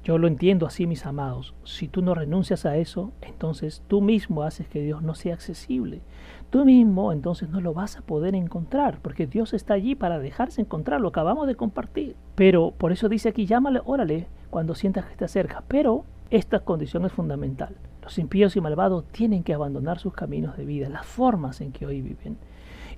[0.05, 1.55] yo lo entiendo así, mis amados.
[1.65, 6.03] Si tú no renuncias a eso, entonces tú mismo haces que Dios no sea accesible.
[6.51, 10.61] Tú mismo entonces no lo vas a poder encontrar, porque Dios está allí para dejarse
[10.61, 12.17] encontrar, lo acabamos de compartir.
[12.35, 15.65] Pero por eso dice aquí, llámale, órale, cuando sientas que está cerca.
[15.69, 17.75] Pero esta condición es fundamental.
[18.03, 21.87] Los impíos y malvados tienen que abandonar sus caminos de vida, las formas en que
[21.87, 22.37] hoy viven.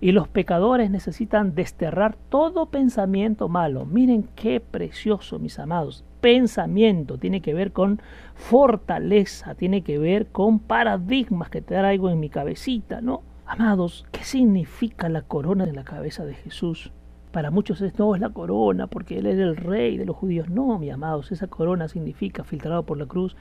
[0.01, 3.87] Y los pecadores necesitan desterrar todo pensamiento malo.
[3.87, 6.05] Miren qué precioso, mis amados.
[6.27, 8.01] Pensamiento tiene que ver con
[8.35, 13.23] fortaleza, tiene que ver con paradigmas que traigo en mi cabecita, ¿no?
[13.47, 16.91] Amados, ¿qué significa la corona de la cabeza de Jesús?
[17.31, 20.49] Para muchos es, no, es la corona porque Él es el rey de los judíos.
[20.49, 23.37] No, mi amados, esa corona significa, filtrado por la cruz,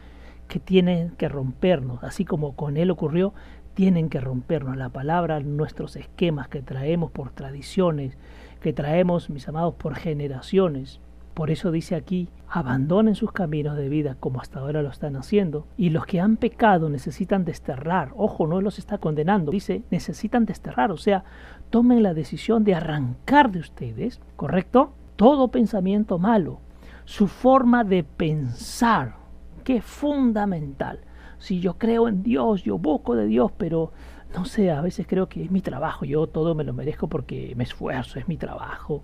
[0.48, 3.34] que tiene que rompernos, así como con Él ocurrió,
[3.74, 8.16] tienen que rompernos la palabra, nuestros esquemas que traemos por tradiciones,
[8.62, 11.00] que traemos, mis amados, por generaciones.
[11.36, 15.68] Por eso dice aquí, abandonen sus caminos de vida como hasta ahora lo están haciendo.
[15.78, 18.12] Y los que han pecado necesitan desterrar.
[18.16, 19.52] Ojo, no los está condenando.
[19.52, 20.92] Dice, necesitan desterrar.
[20.92, 21.24] O sea,
[21.70, 24.94] tomen la decisión de arrancar de ustedes, ¿correcto?
[25.16, 26.62] Todo pensamiento malo.
[27.04, 29.18] Su forma de pensar,
[29.64, 31.02] que es fundamental
[31.46, 33.92] si yo creo en Dios, yo busco de Dios, pero
[34.36, 37.54] no sé, a veces creo que es mi trabajo, yo todo me lo merezco porque
[37.56, 39.04] me esfuerzo, es mi trabajo,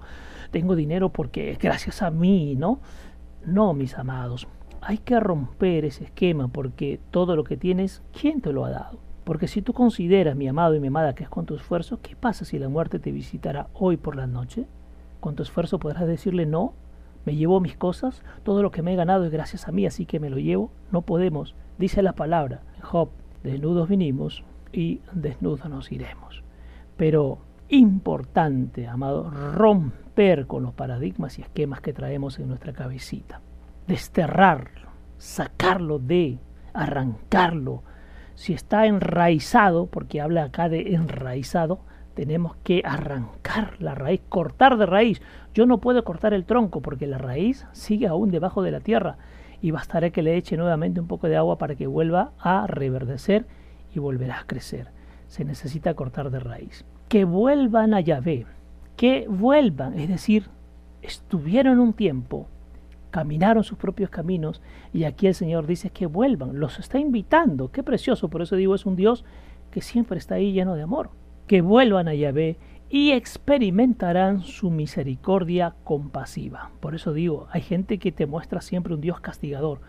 [0.51, 2.79] tengo dinero porque gracias a mí, ¿no?
[3.45, 4.47] No, mis amados,
[4.81, 8.99] hay que romper ese esquema porque todo lo que tienes, ¿quién te lo ha dado?
[9.23, 12.15] Porque si tú consideras, mi amado y mi amada, que es con tu esfuerzo, ¿qué
[12.15, 14.65] pasa si la muerte te visitará hoy por la noche?
[15.19, 16.73] ¿Con tu esfuerzo podrás decirle no?
[17.25, 18.23] ¿Me llevo mis cosas?
[18.43, 20.71] Todo lo que me he ganado es gracias a mí, así que me lo llevo.
[20.91, 21.53] No podemos.
[21.77, 23.09] Dice la palabra, Job,
[23.43, 26.43] desnudos vinimos y desnudos nos iremos.
[26.97, 27.37] Pero
[27.71, 33.41] importante, amado, romper con los paradigmas y esquemas que traemos en nuestra cabecita.
[33.87, 36.37] Desterrarlo, sacarlo de,
[36.73, 37.83] arrancarlo.
[38.35, 41.79] Si está enraizado, porque habla acá de enraizado,
[42.13, 45.21] tenemos que arrancar la raíz, cortar de raíz.
[45.53, 49.17] Yo no puedo cortar el tronco porque la raíz sigue aún debajo de la tierra
[49.61, 53.45] y bastará que le eche nuevamente un poco de agua para que vuelva a reverdecer
[53.93, 54.89] y volverá a crecer.
[55.27, 56.85] Se necesita cortar de raíz.
[57.11, 58.45] Que vuelvan a Yahvé,
[58.95, 60.45] que vuelvan, es decir,
[61.01, 62.47] estuvieron un tiempo,
[63.09, 64.61] caminaron sus propios caminos
[64.93, 68.75] y aquí el Señor dice que vuelvan, los está invitando, qué precioso, por eso digo
[68.75, 69.25] es un Dios
[69.71, 71.09] que siempre está ahí lleno de amor,
[71.47, 72.55] que vuelvan a Yahvé
[72.89, 76.71] y experimentarán su misericordia compasiva.
[76.79, 79.81] Por eso digo, hay gente que te muestra siempre un Dios castigador.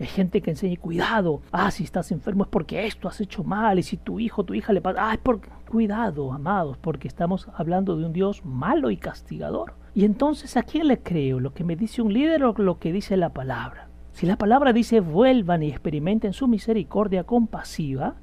[0.00, 3.78] Hay gente que enseña, cuidado, ah, si estás enfermo es porque esto has hecho mal,
[3.78, 7.48] y si tu hijo, tu hija le pasa, ah, es por cuidado, amados, porque estamos
[7.54, 9.74] hablando de un Dios malo y castigador.
[9.94, 11.38] Y entonces, ¿a quién le creo?
[11.38, 13.88] ¿Lo que me dice un líder o lo que dice la palabra?
[14.12, 18.14] Si la palabra dice vuelvan y experimenten su misericordia compasiva,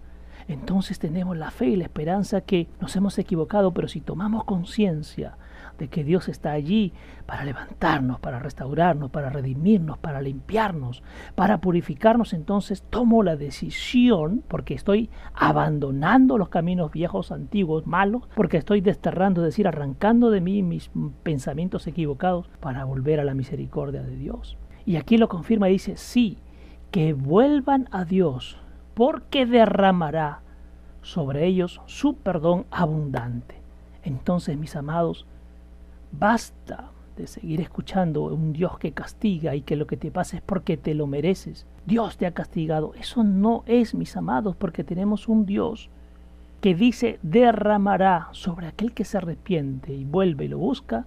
[0.48, 5.38] entonces tenemos la fe y la esperanza que nos hemos equivocado, pero si tomamos conciencia
[5.78, 6.94] de que Dios está allí
[7.26, 11.04] para levantarnos, para restaurarnos, para redimirnos, para limpiarnos,
[11.36, 18.58] para purificarnos, entonces tomo la decisión, porque estoy abandonando los caminos viejos, antiguos, malos, porque
[18.58, 20.90] estoy desterrando, es decir, arrancando de mí mis
[21.24, 24.58] pensamientos equivocados para volver a la misericordia de Dios.
[24.86, 26.38] Y aquí lo confirma y dice, sí,
[26.92, 28.58] que vuelvan a Dios,
[28.94, 30.42] porque derramará
[31.02, 33.56] sobre ellos su perdón abundante.
[34.04, 35.26] Entonces, mis amados,
[36.12, 40.44] Basta de seguir escuchando un Dios que castiga y que lo que te pasa es
[40.44, 41.66] porque te lo mereces.
[41.86, 42.94] Dios te ha castigado.
[42.96, 45.90] Eso no es, mis amados, porque tenemos un Dios
[46.62, 51.06] que dice derramará sobre aquel que se arrepiente y vuelve y lo busca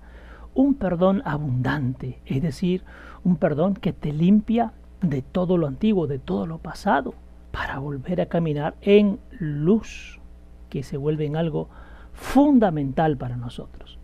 [0.55, 2.83] un perdón abundante, es decir,
[3.25, 7.15] un perdón que te limpia de todo lo antiguo, de todo lo pasado,
[7.53, 10.21] para volver a caminar en luz,
[10.69, 11.69] que se vuelve en algo
[12.13, 14.00] fundamental para nosotros.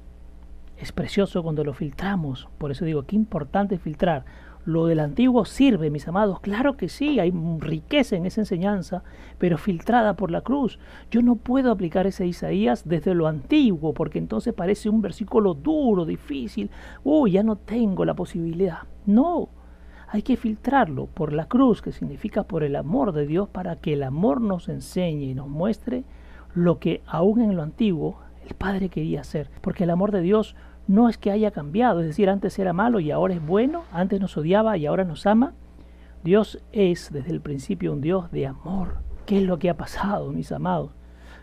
[0.78, 2.48] Es precioso cuando lo filtramos.
[2.58, 4.24] Por eso digo, qué importante filtrar.
[4.66, 6.40] Lo del antiguo sirve, mis amados.
[6.40, 9.04] Claro que sí, hay riqueza en esa enseñanza,
[9.38, 10.80] pero filtrada por la cruz.
[11.10, 16.04] Yo no puedo aplicar ese Isaías desde lo antiguo, porque entonces parece un versículo duro,
[16.04, 16.68] difícil.
[17.04, 18.80] Uy, ya no tengo la posibilidad.
[19.06, 19.50] No,
[20.08, 23.92] hay que filtrarlo por la cruz, que significa por el amor de Dios, para que
[23.92, 26.02] el amor nos enseñe y nos muestre
[26.54, 30.54] lo que aún en lo antiguo el Padre quería hacer, porque el amor de Dios
[30.86, 34.20] no es que haya cambiado, es decir, antes era malo y ahora es bueno, antes
[34.20, 35.52] nos odiaba y ahora nos ama.
[36.22, 38.98] Dios es desde el principio un Dios de amor.
[39.26, 40.92] ¿Qué es lo que ha pasado, mis amados?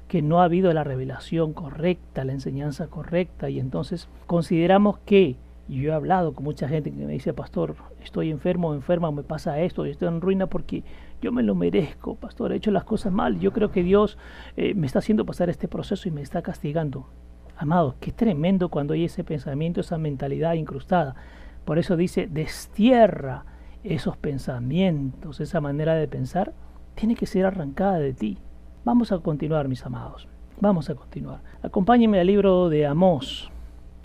[0.07, 5.35] Que no ha habido la revelación correcta, la enseñanza correcta, y entonces consideramos que,
[5.67, 9.23] y yo he hablado con mucha gente que me dice, pastor, estoy enfermo enferma, me
[9.23, 10.83] pasa esto, y estoy en ruina porque
[11.23, 14.17] yo me lo merezco, pastor, he hecho las cosas mal, yo creo que Dios
[14.57, 17.07] eh, me está haciendo pasar este proceso y me está castigando.
[17.55, 21.15] Amados, qué tremendo cuando hay ese pensamiento, esa mentalidad incrustada.
[21.63, 23.45] Por eso dice, destierra
[23.85, 26.53] esos pensamientos, esa manera de pensar,
[26.93, 28.37] tiene que ser arrancada de ti.
[28.83, 30.27] Vamos a continuar, mis amados.
[30.59, 31.41] Vamos a continuar.
[31.61, 33.49] Acompáñenme al libro de Amós.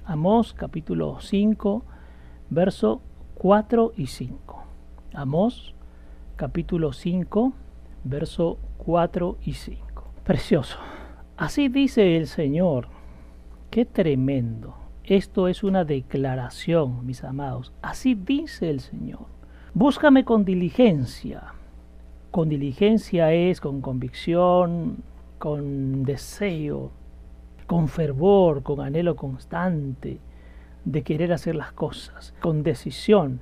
[0.04, 1.85] Amós capítulo 5,
[2.48, 3.02] verso
[3.35, 4.64] 4 y 5.
[5.14, 5.74] Amós
[6.38, 7.53] capítulo 5,
[8.05, 10.05] verso 4 y 5.
[10.22, 10.79] Precioso.
[11.37, 12.87] Así dice el Señor.
[13.72, 14.77] Qué tremendo.
[15.03, 17.72] Esto es una declaración, mis amados.
[17.83, 19.27] Así dice el Señor.
[19.74, 21.55] Búscame con diligencia.
[22.31, 25.03] Con diligencia es con convicción,
[25.40, 26.92] con deseo,
[27.66, 30.20] con fervor, con anhelo constante
[30.85, 33.40] de querer hacer las cosas, con decisión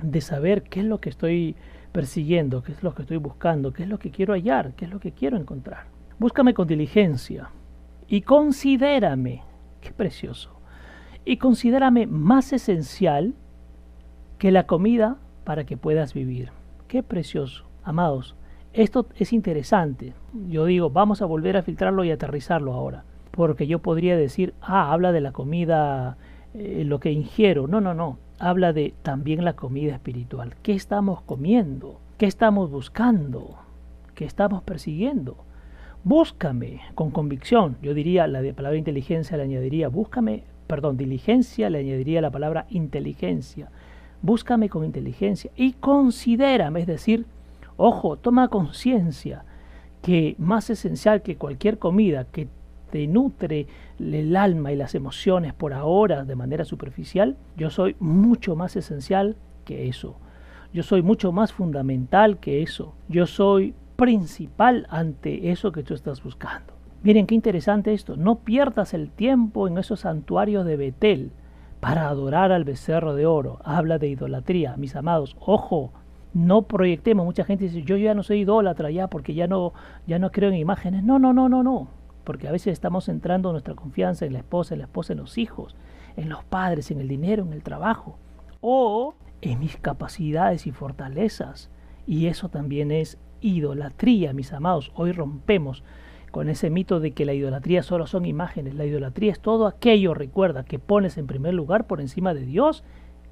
[0.00, 1.56] de saber qué es lo que estoy
[1.92, 4.90] persiguiendo, qué es lo que estoy buscando, qué es lo que quiero hallar, qué es
[4.90, 5.86] lo que quiero encontrar.
[6.18, 7.50] Búscame con diligencia
[8.08, 9.42] y considérame,
[9.80, 10.50] qué precioso,
[11.24, 13.34] y considérame más esencial
[14.38, 16.50] que la comida para que puedas vivir.
[16.88, 17.66] Qué precioso.
[17.82, 18.36] Amados,
[18.72, 20.14] esto es interesante.
[20.48, 23.04] Yo digo, vamos a volver a filtrarlo y aterrizarlo ahora.
[23.30, 26.16] Porque yo podría decir, ah, habla de la comida,
[26.54, 27.68] eh, lo que ingiero.
[27.68, 30.54] No, no, no habla de también la comida espiritual.
[30.62, 32.00] ¿Qué estamos comiendo?
[32.16, 33.56] ¿Qué estamos buscando?
[34.14, 35.36] ¿Qué estamos persiguiendo?
[36.02, 37.76] Búscame con convicción.
[37.82, 43.70] Yo diría la palabra inteligencia le añadiría búscame, perdón, diligencia le añadiría la palabra inteligencia.
[44.22, 47.26] Búscame con inteligencia y considérame, es decir,
[47.76, 49.44] ojo, toma conciencia
[50.02, 52.48] que más esencial que cualquier comida que
[52.90, 53.66] te nutre
[54.00, 59.36] el alma y las emociones por ahora de manera superficial, yo soy mucho más esencial
[59.64, 60.16] que eso.
[60.72, 62.94] Yo soy mucho más fundamental que eso.
[63.08, 66.72] Yo soy principal ante eso que tú estás buscando.
[67.02, 68.16] Miren qué interesante esto.
[68.16, 71.32] No pierdas el tiempo en esos santuarios de Betel
[71.80, 73.58] para adorar al becerro de oro.
[73.64, 75.36] Habla de idolatría, mis amados.
[75.40, 75.92] Ojo,
[76.34, 77.24] no proyectemos.
[77.24, 79.72] Mucha gente dice, yo ya no soy idólatra ya porque ya no,
[80.06, 81.02] ya no creo en imágenes.
[81.02, 84.74] No, no, no, no, no porque a veces estamos centrando nuestra confianza en la esposa,
[84.74, 85.76] en la esposa, en los hijos,
[86.16, 88.18] en los padres, en el dinero, en el trabajo,
[88.60, 91.70] o en mis capacidades y fortalezas.
[92.06, 94.92] Y eso también es idolatría, mis amados.
[94.94, 95.82] Hoy rompemos
[96.30, 98.74] con ese mito de que la idolatría solo son imágenes.
[98.74, 102.84] La idolatría es todo aquello, recuerda, que pones en primer lugar por encima de Dios.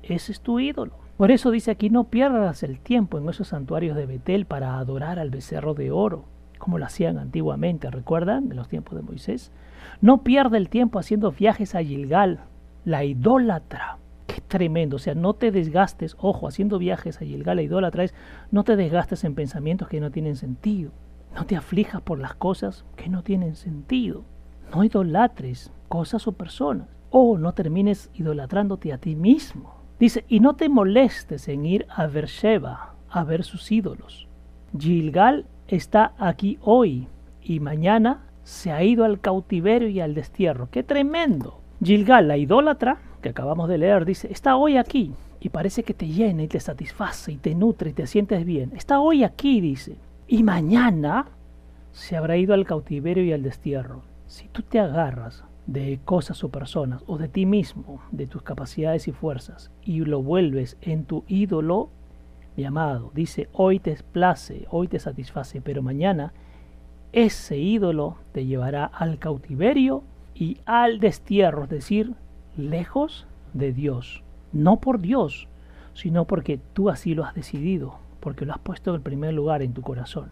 [0.03, 0.93] Ese es tu ídolo.
[1.17, 5.19] Por eso dice aquí, no pierdas el tiempo en esos santuarios de Betel para adorar
[5.19, 6.25] al becerro de oro
[6.59, 8.51] como lo hacían antiguamente, ¿recuerdan?
[8.51, 9.53] En los tiempos de Moisés.
[10.01, 12.41] No pierde el tiempo haciendo viajes a Gilgal,
[12.85, 13.99] la idólatra.
[14.27, 18.15] Qué tremendo, o sea, no te desgastes, ojo, haciendo viajes a Gilgal, la idólatra es,
[18.51, 20.91] no te desgastes en pensamientos que no tienen sentido.
[21.35, 24.25] No te aflijas por las cosas que no tienen sentido.
[24.75, 26.89] No idolatres cosas o personas.
[27.11, 29.75] O no termines idolatrándote a ti mismo.
[29.99, 34.29] Dice, y no te molestes en ir a Beersheba a ver sus ídolos.
[34.79, 37.09] Gilgal está aquí hoy
[37.43, 40.69] y mañana se ha ido al cautiverio y al destierro.
[40.71, 41.61] ¡Qué tremendo!
[41.83, 46.09] Gilgal, la idólatra, que acabamos de leer, dice, está hoy aquí y parece que te
[46.09, 48.73] llena y te satisface y te nutre y te sientes bien.
[48.75, 49.97] Está hoy aquí, dice,
[50.27, 51.27] y mañana
[51.93, 54.03] se habrá ido al cautiverio y al destierro.
[54.27, 59.09] Si tú te agarras de cosas o personas o de ti mismo, de tus capacidades
[59.09, 61.91] y fuerzas, y lo vuelves en tu ídolo,
[62.59, 66.33] mi amado, dice, hoy te place, hoy te satisface, pero mañana
[67.13, 70.03] ese ídolo te llevará al cautiverio
[70.35, 72.15] y al destierro, es decir,
[72.57, 74.25] lejos de Dios.
[74.53, 75.47] No por Dios,
[75.95, 79.63] sino porque tú así lo has decidido, porque lo has puesto en el primer lugar
[79.63, 80.31] en tu corazón.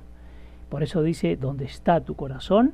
[0.69, 2.73] Por eso dice, donde está tu corazón,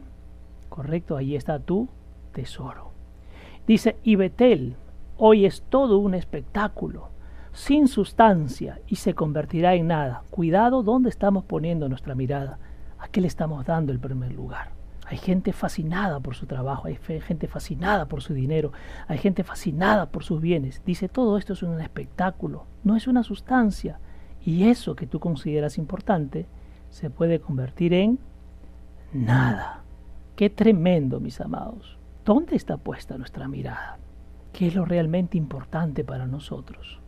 [0.71, 1.91] correcto, ahí está tu
[2.33, 2.93] tesoro.
[3.67, 4.77] Dice, y Betel,
[5.19, 7.12] hoy es todo un espectáculo,
[7.53, 10.23] sin sustancia, y se convertirá en nada.
[10.31, 12.59] Cuidado dónde estamos poniendo nuestra mirada,
[12.99, 14.71] a qué le estamos dando el primer lugar.
[15.07, 18.73] Hay gente fascinada por su trabajo, hay gente fascinada por su dinero,
[19.09, 20.81] hay gente fascinada por sus bienes.
[20.87, 23.99] Dice, todo esto es un espectáculo, no es una sustancia.
[24.43, 26.47] Y eso que tú consideras importante
[26.89, 28.19] se puede convertir en
[29.13, 29.83] nada.
[30.35, 31.99] Qué tremendo, mis amados.
[32.25, 33.99] ¿Dónde está puesta nuestra mirada?
[34.55, 37.02] ¿Qué es lo realmente importante para nosotros?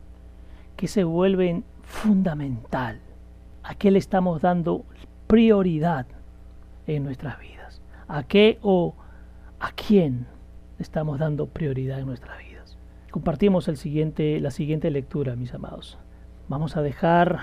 [0.84, 3.00] ¿Qué se vuelve fundamental?
[3.62, 4.84] ¿A qué le estamos dando
[5.26, 6.04] prioridad
[6.86, 7.80] en nuestras vidas?
[8.06, 8.94] ¿A qué o
[9.60, 10.26] a quién
[10.78, 12.76] estamos dando prioridad en nuestras vidas?
[13.10, 15.96] Compartimos el siguiente, la siguiente lectura, mis amados.
[16.50, 17.38] Vamos a dejar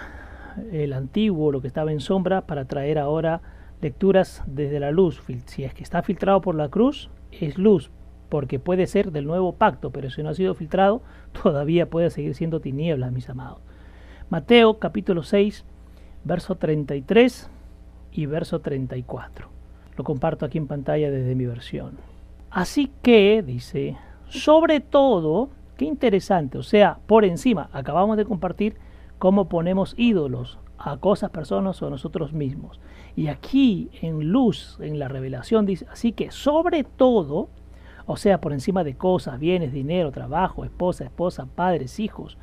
[0.71, 3.41] el antiguo, lo que estaba en sombra, para traer ahora
[3.81, 5.19] lecturas desde la luz.
[5.47, 7.89] Si es que está filtrado por la cruz, es luz,
[8.31, 11.01] porque puede ser del nuevo pacto, pero si no ha sido filtrado,
[11.43, 13.59] todavía puede seguir siendo tinieblas, mis amados.
[14.29, 15.65] Mateo capítulo 6,
[16.23, 17.49] verso 33
[18.13, 19.49] y verso 34.
[19.97, 21.97] Lo comparto aquí en pantalla desde mi versión.
[22.49, 23.97] Así que, dice,
[24.29, 28.77] sobre todo, qué interesante, o sea, por encima, acabamos de compartir
[29.19, 32.79] cómo ponemos ídolos a cosas, personas o a nosotros mismos.
[33.13, 37.49] Y aquí en luz, en la revelación, dice, así que sobre todo,
[38.05, 42.37] o sea, por encima de cosas, bienes, dinero, trabajo, esposa, esposa, padres, hijos,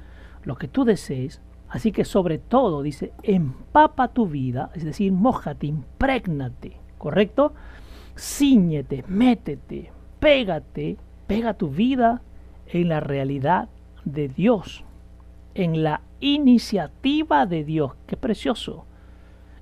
[0.45, 5.67] lo que tú desees, así que sobre todo, dice, empapa tu vida, es decir, mojate,
[5.67, 7.53] imprégnate, ¿correcto?
[8.17, 10.97] Cíñete, métete, pégate,
[11.27, 12.23] pega tu vida
[12.67, 13.69] en la realidad
[14.05, 14.85] de Dios,
[15.55, 17.93] en la iniciativa de Dios.
[18.07, 18.85] Qué precioso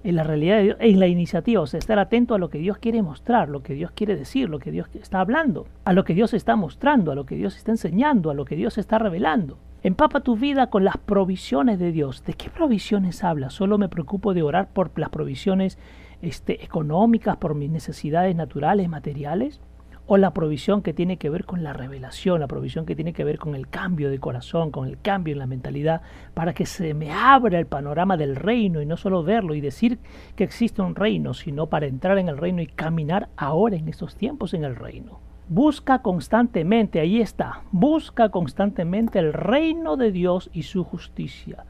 [0.06, 2.58] en la realidad de Dios, en la iniciativa, o sea, estar atento a lo que
[2.58, 6.04] Dios quiere mostrar, lo que Dios quiere decir, lo que Dios está hablando, a lo
[6.04, 9.00] que Dios está mostrando, a lo que Dios está enseñando, a lo que Dios está
[9.00, 9.58] revelando.
[9.82, 12.24] Empapa tu vida con las provisiones de Dios.
[12.24, 13.50] ¿De qué provisiones habla?
[13.50, 15.76] Solo me preocupo de orar por las provisiones
[16.22, 19.60] este, económicas, por mis necesidades naturales, materiales
[20.06, 23.24] o la provisión que tiene que ver con la revelación, la provisión que tiene que
[23.24, 26.02] ver con el cambio de corazón, con el cambio en la mentalidad,
[26.34, 29.98] para que se me abra el panorama del reino y no solo verlo y decir
[30.36, 34.14] que existe un reino, sino para entrar en el reino y caminar ahora en estos
[34.14, 35.18] tiempos en el reino.
[35.48, 41.64] Busca constantemente, ahí está, busca constantemente el reino de Dios y su justicia.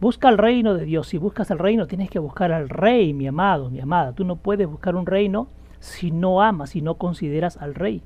[0.00, 1.08] Busca el reino de Dios.
[1.08, 4.12] Si buscas el reino, tienes que buscar al rey, mi amado, mi amada.
[4.12, 5.48] Tú no puedes buscar un reino
[5.80, 8.02] si no amas, si no consideras al rey.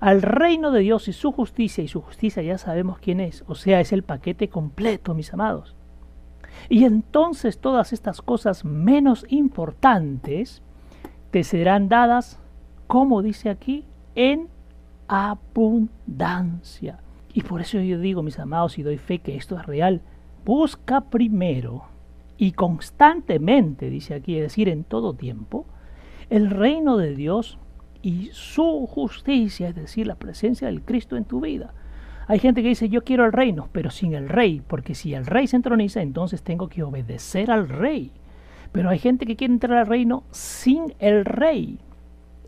[0.00, 3.54] Al reino de Dios y su justicia, y su justicia ya sabemos quién es, o
[3.54, 5.74] sea, es el paquete completo, mis amados.
[6.68, 10.62] Y entonces todas estas cosas menos importantes
[11.30, 12.38] te serán dadas,
[12.86, 13.84] como dice aquí,
[14.14, 14.48] en
[15.08, 17.00] abundancia.
[17.32, 20.00] Y por eso yo digo, mis amados, y doy fe que esto es real,
[20.44, 21.84] busca primero
[22.36, 25.66] y constantemente, dice aquí, es decir, en todo tiempo,
[26.30, 27.58] el reino de Dios
[28.02, 31.72] y su justicia, es decir, la presencia del Cristo en tu vida.
[32.26, 35.24] Hay gente que dice, yo quiero el reino, pero sin el rey, porque si el
[35.24, 38.12] rey se entroniza, entonces tengo que obedecer al rey.
[38.70, 41.78] Pero hay gente que quiere entrar al reino sin el rey.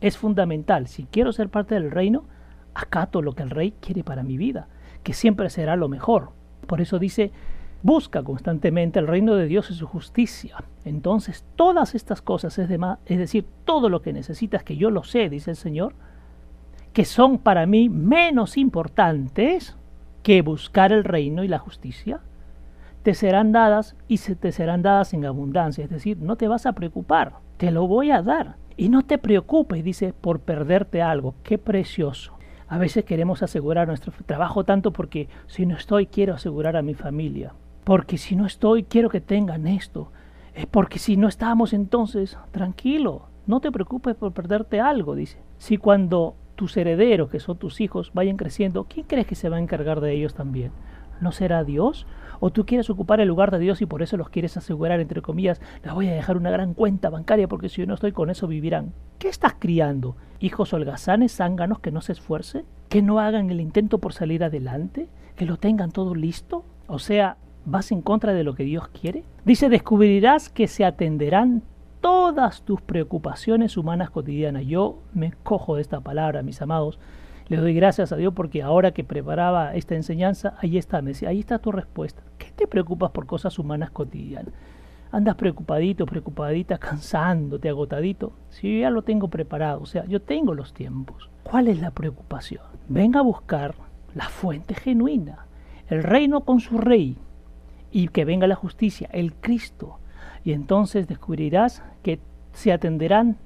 [0.03, 2.25] Es fundamental, si quiero ser parte del reino,
[2.75, 4.69] acato lo que el rey quiere para mi vida,
[5.03, 6.33] que siempre será lo mejor.
[6.67, 7.33] Por eso dice,
[7.83, 10.57] Busca constantemente el reino de Dios y su justicia.
[10.85, 12.69] Entonces todas estas cosas, es,
[13.07, 15.95] es decir, todo lo que necesitas, que yo lo sé, dice el Señor,
[16.93, 19.77] que son para mí menos importantes
[20.23, 22.21] que buscar el reino y la justicia,
[23.03, 25.85] te serán dadas y se te serán dadas en abundancia.
[25.85, 28.57] Es decir, no te vas a preocupar, te lo voy a dar.
[28.77, 31.35] Y no te preocupes, dice, por perderte algo.
[31.43, 32.35] Qué precioso.
[32.69, 36.95] A veces queremos asegurar nuestro trabajo tanto porque si no estoy quiero asegurar a mi
[36.95, 37.53] familia.
[37.85, 40.11] Porque si no estoy quiero que tengan esto.
[40.55, 45.39] Es porque si no estamos entonces, tranquilo, no te preocupes por perderte algo, dice.
[45.59, 49.57] Si cuando tus herederos, que son tus hijos, vayan creciendo, ¿quién crees que se va
[49.57, 50.73] a encargar de ellos también?
[51.21, 52.07] ¿No será Dios?
[52.39, 55.23] ¿O tú quieres ocupar el lugar de Dios y por eso los quieres asegurar, entre
[55.23, 58.31] comillas, les voy a dejar una gran cuenta bancaria porque si yo no estoy con
[58.31, 58.93] eso vivirán?
[59.19, 60.17] ¿Qué estás criando?
[60.39, 62.65] ¿Hijos holgazanes, zánganos que no se esfuercen?
[62.89, 65.09] ¿Que no hagan el intento por salir adelante?
[65.37, 66.65] ¿Que lo tengan todo listo?
[66.87, 69.25] O sea, ¿vas en contra de lo que Dios quiere?
[69.45, 71.63] Dice, descubrirás que se atenderán
[72.01, 74.67] todas tus preocupaciones humanas cotidianas.
[74.67, 76.99] Yo me cojo de esta palabra, mis amados,
[77.49, 81.41] le doy gracias a Dios porque ahora que preparaba esta enseñanza, ahí está, me ahí
[81.41, 82.23] está tu respuesta.
[82.39, 84.55] ¿Qué te preocupas por cosas humanas cotidianas?
[85.13, 88.33] Andas preocupadito, preocupadita, cansándote, agotadito.
[88.51, 91.29] Si yo ya lo tengo preparado, o sea, yo tengo los tiempos.
[91.43, 92.63] ¿Cuál es la preocupación?
[92.89, 93.75] Venga a buscar
[94.15, 95.47] la fuente genuina,
[95.89, 97.19] el reino con su rey,
[97.91, 99.99] y que venga la justicia, el Cristo.
[100.45, 102.21] Y entonces descubrirás que
[102.53, 103.37] se atenderán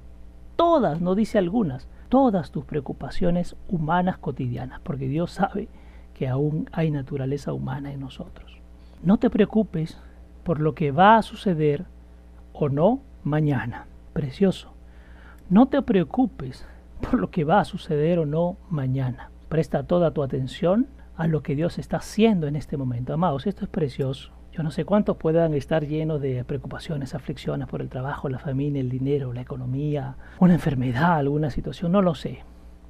[0.55, 5.67] todas, no dice algunas, todas tus preocupaciones humanas cotidianas, porque Dios sabe
[6.13, 8.59] que aún hay naturaleza humana en nosotros.
[9.03, 9.99] No te preocupes
[10.43, 11.85] por lo que va a suceder
[12.53, 13.85] o no mañana.
[14.13, 14.71] Precioso.
[15.49, 16.65] No te preocupes
[17.01, 19.29] por lo que va a suceder o no mañana.
[19.49, 20.87] Presta toda tu atención
[21.17, 23.13] a lo que Dios está haciendo en este momento.
[23.13, 24.31] Amados, esto es precioso.
[24.51, 28.79] Yo no sé cuántos puedan estar llenos de preocupaciones, aflicciones por el trabajo, la familia,
[28.79, 32.39] el dinero, la economía, una enfermedad, alguna situación, no lo sé.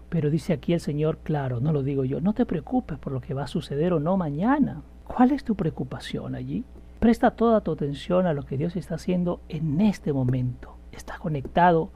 [0.10, 3.20] Pero dice aquí el Señor, claro, no lo digo yo, no te preocupes por lo
[3.20, 4.84] que va a suceder o no mañana.
[5.06, 6.64] ¿Cuál es tu preocupación allí?
[7.00, 10.78] Presta toda tu atención a lo que Dios está haciendo en este momento.
[10.92, 11.90] Está conectado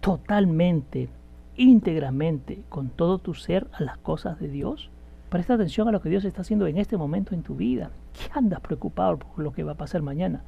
[0.00, 1.08] totalmente,
[1.56, 4.90] íntegramente, con todo tu ser a las cosas de Dios.
[5.28, 7.90] Presta atención a lo que Dios está haciendo en este momento en tu vida.
[8.12, 10.42] ¿Qué andas preocupado por lo que va a pasar mañana?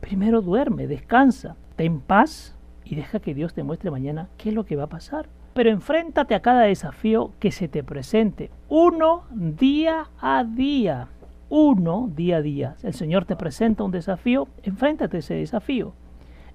[0.00, 2.54] Primero duerme, descansa, ten paz
[2.84, 5.28] y deja que Dios te muestre mañana qué es lo que va a pasar.
[5.52, 11.08] Pero enfréntate a cada desafío que se te presente, uno día a día,
[11.48, 12.76] uno día a día.
[12.84, 15.92] El Señor te presenta un desafío, enfréntate a ese desafío.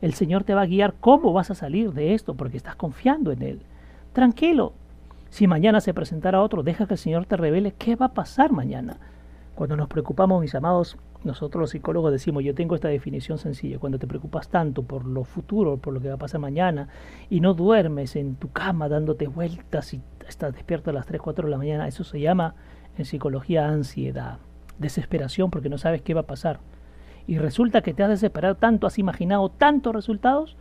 [0.02, 3.34] El Señor te va a guiar cómo vas a salir de esto porque estás confiando
[3.34, 3.62] en Él.
[4.14, 4.74] Tranquilo,
[5.36, 8.54] si mañana se presentara otro, deja que el Señor te revele qué va a pasar
[8.54, 9.00] mañana.
[9.54, 14.00] Cuando nos preocupamos, mis amados, nosotros los psicólogos decimos, yo tengo esta definición sencilla, cuando
[14.00, 16.88] te preocupas tanto por lo futuro, por lo que va a pasar mañana,
[17.30, 21.48] y no duermes en tu cama dándote vueltas y estás despierto a las 3, 4
[21.48, 22.56] de la mañana, eso se llama
[22.98, 24.38] en psicología ansiedad,
[24.80, 26.62] desesperación porque no sabes qué va a pasar.
[27.28, 30.56] Y resulta que te has desesperado tanto, has imaginado tantos resultados,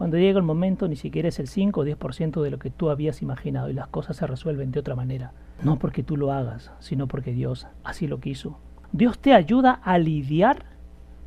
[0.00, 2.88] cuando llega el momento ni siquiera es el 5 o 10% de lo que tú
[2.88, 5.34] habías imaginado y las cosas se resuelven de otra manera.
[5.62, 8.58] No porque tú lo hagas, sino porque Dios así lo quiso.
[8.92, 10.64] Dios te ayuda a lidiar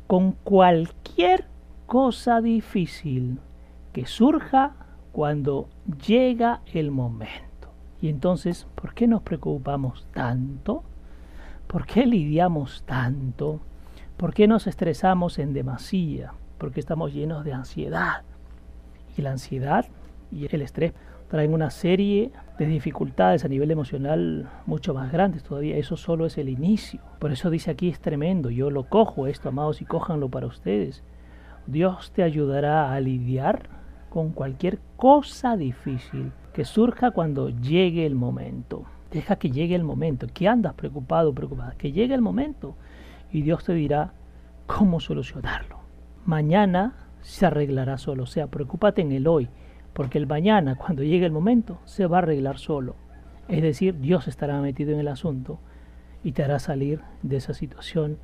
[0.08, 1.44] con cualquier
[1.86, 3.38] cosa difícil
[3.92, 4.72] que surja
[5.12, 5.68] cuando
[6.04, 7.70] llega el momento.
[8.02, 10.82] Y entonces, ¿por qué nos preocupamos tanto?
[11.68, 13.60] ¿Por qué lidiamos tanto?
[14.16, 16.32] ¿Por qué nos estresamos en demasía?
[16.58, 18.24] Porque estamos llenos de ansiedad
[19.16, 19.86] y la ansiedad
[20.30, 20.92] y el estrés
[21.28, 25.76] traen una serie de dificultades a nivel emocional mucho más grandes todavía.
[25.76, 27.00] Eso solo es el inicio.
[27.18, 28.50] Por eso dice aquí es tremendo.
[28.50, 31.02] Yo lo cojo esto, amados, y cójanlo para ustedes.
[31.66, 33.68] Dios te ayudará a lidiar
[34.10, 38.84] con cualquier cosa difícil que surja cuando llegue el momento.
[39.10, 40.26] Deja que llegue el momento.
[40.32, 41.74] ¿Qué andas preocupado preocupada?
[41.76, 42.76] Que llegue el momento
[43.32, 44.12] y Dios te dirá
[44.66, 45.80] cómo solucionarlo.
[46.24, 46.94] Mañana
[47.24, 48.24] se arreglará solo.
[48.24, 49.48] O sea, preocúpate en el hoy,
[49.92, 52.94] porque el mañana, cuando llegue el momento, se va a arreglar solo.
[53.48, 55.58] Es decir, Dios estará metido en el asunto
[56.22, 58.18] y te hará salir de esa situación,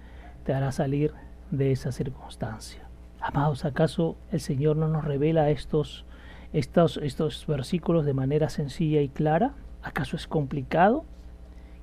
[0.44, 1.12] te hará salir
[1.50, 2.82] de esa circunstancia.
[3.20, 6.04] Amados, ¿acaso el Señor no nos revela estos,
[6.52, 9.54] estos, estos versículos de manera sencilla y clara?
[9.82, 11.04] ¿Acaso es complicado?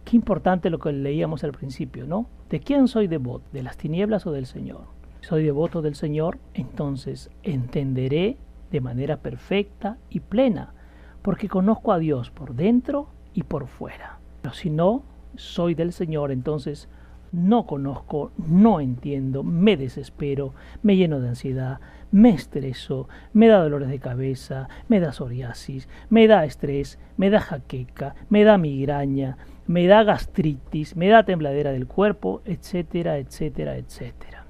[0.06, 2.28] Qué importante lo que leíamos al principio, ¿no?
[2.50, 3.46] ¿De quién soy devoto?
[3.52, 4.97] ¿De las tinieblas o del Señor?
[5.28, 8.38] Soy devoto del Señor, entonces entenderé
[8.72, 10.74] de manera perfecta y plena,
[11.22, 14.20] porque conozco a Dios por dentro y por fuera.
[14.42, 15.04] Pero si no
[15.36, 16.88] soy del Señor, entonces
[17.34, 23.90] no conozco, no entiendo, me desespero, me lleno de ansiedad, me estreso, me da dolores
[23.90, 29.88] de cabeza, me da psoriasis, me da estrés, me da jaqueca, me da migraña, me
[29.88, 34.47] da gastritis, me da tembladera del cuerpo, etcétera, etcétera, etcétera.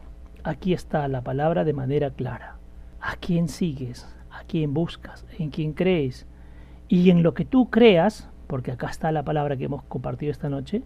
[0.48, 2.56] Aquí está la palabra de manera clara.
[3.02, 4.08] ¿A quién sigues?
[4.32, 5.26] ¿A quién buscas?
[5.38, 6.26] ¿En quién crees?
[6.88, 10.48] Y en lo que tú creas, porque acá está la palabra que hemos compartido esta
[10.48, 10.84] noche,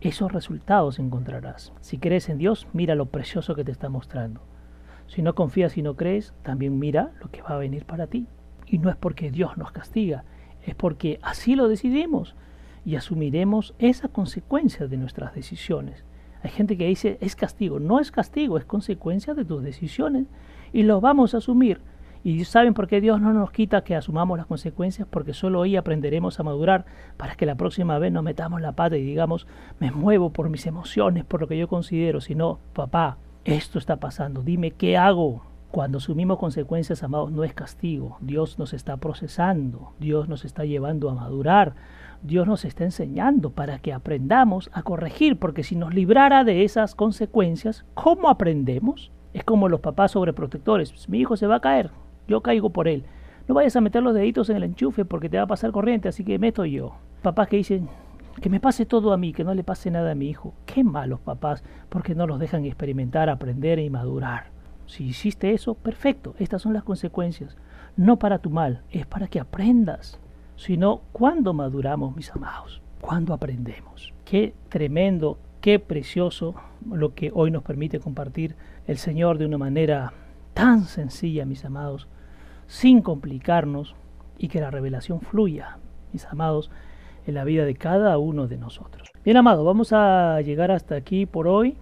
[0.00, 1.72] esos resultados encontrarás.
[1.80, 4.40] Si crees en Dios, mira lo precioso que te está mostrando.
[5.06, 8.26] Si no confías y no crees, también mira lo que va a venir para ti.
[8.66, 10.24] Y no es porque Dios nos castiga,
[10.66, 12.34] es porque así lo decidimos
[12.84, 16.04] y asumiremos esa consecuencia de nuestras decisiones.
[16.44, 20.26] Hay gente que dice es castigo, no es castigo, es consecuencia de tus decisiones.
[20.74, 21.80] Y lo vamos a asumir.
[22.22, 25.76] Y saben por qué Dios no nos quita que asumamos las consecuencias, porque solo ahí
[25.76, 26.84] aprenderemos a madurar
[27.16, 29.46] para que la próxima vez no metamos la pata y digamos,
[29.80, 34.42] me muevo por mis emociones, por lo que yo considero, sino, papá, esto está pasando,
[34.42, 35.42] dime qué hago.
[35.74, 38.16] Cuando asumimos consecuencias, amados, no es castigo.
[38.20, 41.74] Dios nos está procesando, Dios nos está llevando a madurar,
[42.22, 46.94] Dios nos está enseñando para que aprendamos a corregir, porque si nos librara de esas
[46.94, 49.10] consecuencias, ¿cómo aprendemos?
[49.32, 51.08] Es como los papás sobreprotectores.
[51.08, 51.90] Mi hijo se va a caer,
[52.28, 53.02] yo caigo por él.
[53.48, 56.08] No vayas a meter los deditos en el enchufe porque te va a pasar corriente,
[56.08, 56.94] así que meto yo.
[57.20, 57.88] Papás que dicen,
[58.40, 60.54] que me pase todo a mí, que no le pase nada a mi hijo.
[60.66, 64.53] Qué malos papás, porque no los dejan experimentar, aprender y madurar.
[64.86, 67.56] Si hiciste eso, perfecto, estas son las consecuencias.
[67.96, 70.18] No para tu mal, es para que aprendas.
[70.56, 72.80] Sino, ¿cuándo maduramos, mis amados?
[73.00, 74.12] ¿Cuándo aprendemos?
[74.24, 76.54] Qué tremendo, qué precioso
[76.90, 78.56] lo que hoy nos permite compartir
[78.86, 80.12] el Señor de una manera
[80.54, 82.08] tan sencilla, mis amados,
[82.66, 83.94] sin complicarnos
[84.38, 85.78] y que la revelación fluya,
[86.12, 86.70] mis amados,
[87.26, 89.10] en la vida de cada uno de nosotros.
[89.24, 91.76] Bien, amado, vamos a llegar hasta aquí por hoy,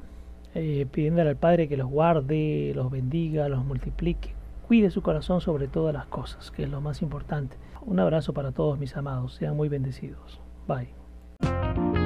[0.54, 4.34] eh, pidiéndole al Padre que los guarde, los bendiga, los multiplique,
[4.66, 7.56] cuide su corazón sobre todas las cosas, que es lo más importante.
[7.82, 10.40] Un abrazo para todos mis amados, sean muy bendecidos.
[10.66, 12.01] Bye.